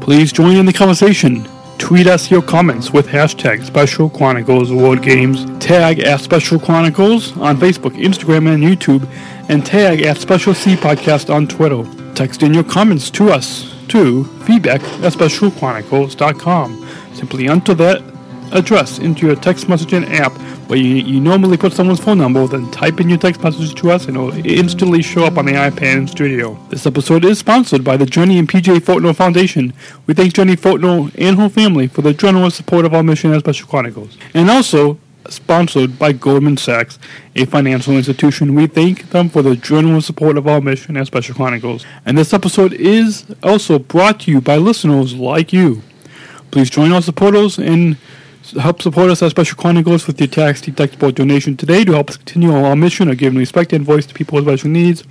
Please 0.00 0.32
join 0.32 0.56
in 0.56 0.66
the 0.66 0.72
conversation. 0.72 1.48
Tweet 1.78 2.06
us 2.06 2.30
your 2.30 2.42
comments 2.42 2.92
with 2.92 3.06
hashtag 3.08 3.64
Special 3.64 4.08
Chronicles 4.08 4.72
World 4.72 5.02
Games. 5.02 5.44
Tag 5.58 5.98
at 6.00 6.20
Special 6.20 6.58
Chronicles 6.58 7.36
on 7.38 7.56
Facebook, 7.56 7.96
Instagram, 8.02 8.52
and 8.52 8.62
YouTube, 8.62 9.06
and 9.48 9.64
tag 9.64 10.02
at 10.02 10.16
Special 10.16 10.54
C 10.54 10.76
Podcast 10.76 11.32
on 11.32 11.46
Twitter. 11.46 11.84
Text 12.14 12.42
in 12.42 12.54
your 12.54 12.64
comments 12.64 13.10
to 13.10 13.30
us 13.30 13.74
to 13.88 14.24
feedback 14.44 14.80
at 14.82 15.12
specialchronicles.com. 15.12 16.88
Simply 17.12 17.48
enter 17.48 17.74
that 17.74 18.13
address 18.52 18.98
into 18.98 19.26
your 19.26 19.36
text 19.36 19.66
messaging 19.66 20.08
app 20.10 20.32
where 20.68 20.78
you, 20.78 20.96
you 20.96 21.20
normally 21.20 21.56
put 21.56 21.72
someone's 21.72 22.00
phone 22.00 22.18
number, 22.18 22.46
then 22.46 22.70
type 22.70 23.00
in 23.00 23.08
your 23.08 23.18
text 23.18 23.42
message 23.42 23.74
to 23.74 23.90
us 23.90 24.06
and 24.06 24.16
it'll 24.16 24.46
instantly 24.46 25.02
show 25.02 25.24
up 25.24 25.36
on 25.36 25.46
the 25.46 25.52
iPad 25.52 25.96
in 25.96 26.08
studio. 26.08 26.58
This 26.70 26.86
episode 26.86 27.24
is 27.24 27.38
sponsored 27.38 27.84
by 27.84 27.96
the 27.96 28.06
Jenny 28.06 28.38
and 28.38 28.48
PJ 28.48 28.78
Fortnell 28.78 29.14
Foundation. 29.14 29.72
We 30.06 30.14
thank 30.14 30.34
Jenny 30.34 30.56
Fortnell 30.56 31.14
and 31.18 31.38
her 31.38 31.48
family 31.48 31.86
for 31.86 32.02
the 32.02 32.14
generous 32.14 32.54
support 32.54 32.84
of 32.84 32.94
our 32.94 33.02
mission 33.02 33.32
as 33.32 33.40
Special 33.40 33.68
Chronicles. 33.68 34.16
And 34.32 34.50
also 34.50 34.98
sponsored 35.28 35.98
by 35.98 36.12
Goldman 36.12 36.56
Sachs, 36.56 36.98
a 37.34 37.44
financial 37.44 37.94
institution. 37.94 38.54
We 38.54 38.66
thank 38.66 39.10
them 39.10 39.28
for 39.28 39.42
the 39.42 39.56
generous 39.56 40.06
support 40.06 40.36
of 40.36 40.46
our 40.46 40.60
mission 40.60 40.96
as 40.96 41.06
Special 41.06 41.34
Chronicles. 41.34 41.84
And 42.04 42.16
this 42.18 42.32
episode 42.32 42.72
is 42.74 43.24
also 43.42 43.78
brought 43.78 44.20
to 44.20 44.30
you 44.30 44.40
by 44.40 44.56
listeners 44.56 45.14
like 45.14 45.52
you. 45.52 45.82
Please 46.50 46.70
join 46.70 46.92
our 46.92 47.02
supporters 47.02 47.58
and 47.58 47.96
help 48.60 48.82
support 48.82 49.10
us 49.10 49.22
at 49.22 49.30
Special 49.30 49.56
Chronicles 49.56 50.06
with 50.06 50.20
your 50.20 50.28
tax 50.28 50.60
deductible 50.60 51.14
donation 51.14 51.56
today 51.56 51.84
to 51.84 51.92
help 51.92 52.10
us 52.10 52.16
continue 52.16 52.52
our 52.52 52.76
mission 52.76 53.08
of 53.08 53.18
giving 53.18 53.38
respect 53.38 53.72
and 53.72 53.84
voice 53.84 54.06
to 54.06 54.14
people 54.14 54.36
with 54.36 54.44
special 54.44 54.70
needs. 54.70 55.04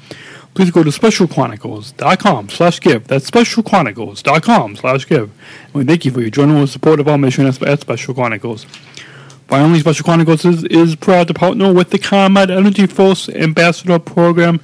Please 0.53 0.71
go 0.71 0.83
to 0.83 0.89
specialchronicles.com 0.89 2.49
slash 2.49 2.79
give. 2.79 3.07
That's 3.07 3.29
specialchronicles.com 3.29 4.75
slash 4.75 5.07
give. 5.07 5.31
And 5.65 5.73
we 5.73 5.83
thank 5.83 6.05
you 6.05 6.11
for 6.11 6.21
your 6.21 6.29
generous 6.29 6.71
support 6.71 6.99
of 6.99 7.07
our 7.07 7.17
mission 7.17 7.45
at 7.45 7.79
Special 7.81 8.13
Chronicles. 8.13 8.65
Finally, 9.47 9.79
Special 9.79 10.03
Chronicles 10.03 10.45
is, 10.45 10.63
is 10.65 10.95
proud 10.95 11.27
to 11.27 11.33
partner 11.33 11.73
with 11.73 11.89
the 11.89 11.99
ComEd 11.99 12.49
Energy 12.49 12.87
Force 12.87 13.29
Ambassador 13.29 13.99
Program. 13.99 14.59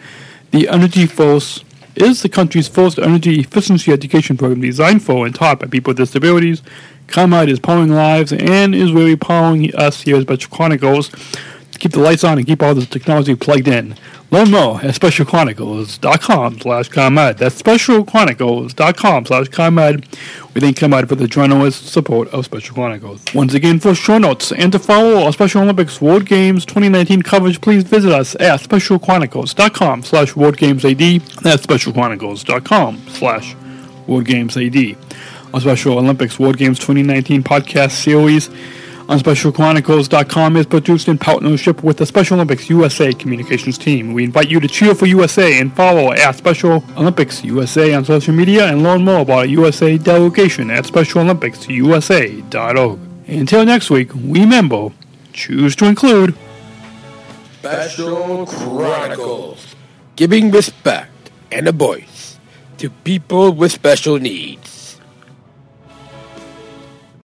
The 0.52 0.68
Energy 0.68 1.06
Force 1.06 1.64
is 1.96 2.22
the 2.22 2.30
country's 2.30 2.68
first 2.68 2.98
energy 2.98 3.40
efficiency 3.40 3.92
education 3.92 4.38
program 4.38 4.62
designed 4.62 5.04
for 5.04 5.26
and 5.26 5.36
taught 5.36 5.60
by 5.60 5.68
people 5.68 5.92
with 5.92 5.98
disabilities. 5.98 6.62
ComEd 7.10 7.50
is 7.50 7.60
powering 7.60 7.90
lives 7.90 8.32
and 8.32 8.74
is 8.74 8.92
really 8.92 9.16
powering 9.16 9.74
us 9.76 10.02
here 10.02 10.18
at 10.18 10.24
Special 10.24 10.56
Chronicles 10.56 11.10
to 11.10 11.80
keep 11.80 11.92
the 11.92 12.00
lights 12.00 12.24
on 12.24 12.38
and 12.38 12.48
keep 12.48 12.62
all 12.62 12.74
this 12.74 12.88
technology 12.88 13.36
plugged 13.36 13.68
in. 13.68 13.96
Learn 14.32 14.52
more 14.52 14.76
at 14.82 14.94
specialchronicles.com 14.94 16.60
slash 16.60 16.90
ComEd. 16.90 17.38
That's 17.40 17.60
specialchronicles.com 17.60 19.26
slash 19.26 19.48
ComEd. 19.48 20.06
We 20.54 20.62
thank 20.62 20.78
ComEd 20.78 21.10
for 21.10 21.16
the 21.16 21.28
generous 21.28 21.76
support 21.76 22.28
of 22.28 22.46
Special 22.46 22.76
Chronicles. 22.76 23.24
Once 23.34 23.56
again, 23.56 23.80
for 23.80 23.96
show 23.96 24.20
notes 24.20 24.52
and 24.52 24.72
to 24.72 24.78
follow 24.78 25.24
our 25.24 25.34
Special 25.34 25.64
Olympics 25.64 26.00
World 26.00 26.28
Games 26.28 26.64
2019 26.66 27.24
coverage, 27.24 27.60
please 27.60 27.84
visit 27.84 28.12
us 28.12 28.36
at 28.36 28.60
specialchronicles.com 28.60 30.04
slash 30.04 30.34
worldgamesad. 30.34 31.42
That's 31.42 31.66
specialchronicles.com 31.66 32.98
slash 33.08 33.56
worldgamesad. 34.06 35.09
Our 35.54 35.60
Special 35.60 35.98
Olympics 35.98 36.38
World 36.38 36.58
Games 36.58 36.78
2019 36.78 37.44
podcast 37.44 37.92
series 37.92 38.50
on 39.10 39.18
SpecialChronicles.com 39.18 40.58
is 40.58 40.68
produced 40.68 41.08
in 41.08 41.18
partnership 41.18 41.84
with 41.84 41.98
the 41.98 42.06
Special 42.06 42.36
Olympics 42.36 42.70
USA 42.70 43.12
communications 43.14 43.80
team. 43.80 44.14
We 44.14 44.26
invite 44.26 44.50
you 44.50 44.60
to 44.60 44.68
cheer 44.68 44.94
for 44.94 45.08
USA 45.08 45.60
and 45.60 45.76
follow 45.76 46.12
at 46.12 46.36
Special 46.36 46.84
Olympics 46.96 47.44
USA 47.44 47.96
on 47.96 48.06
social 48.06 48.36
media 48.36 48.68
and 48.68 48.84
learn 48.84 49.04
more 49.04 49.22
about 49.22 49.40
our 49.40 49.48
USA 49.48 49.98
delegation 49.98 50.70
at 50.70 50.86
SpecialOlympicsUSA.org. 50.86 53.00
Until 53.28 53.66
next 53.66 53.90
week, 53.90 54.12
remember, 54.14 54.90
choose 55.34 55.76
to 55.78 55.86
include. 55.86 56.36
Special 57.60 58.46
Chronicles. 58.46 59.76
Giving 60.16 60.52
respect 60.52 61.32
and 61.52 61.68
a 61.68 61.72
voice 61.72 62.38
to 62.78 62.92
people 62.92 63.52
with 63.52 63.72
special 63.72 64.20
needs. 64.20 64.69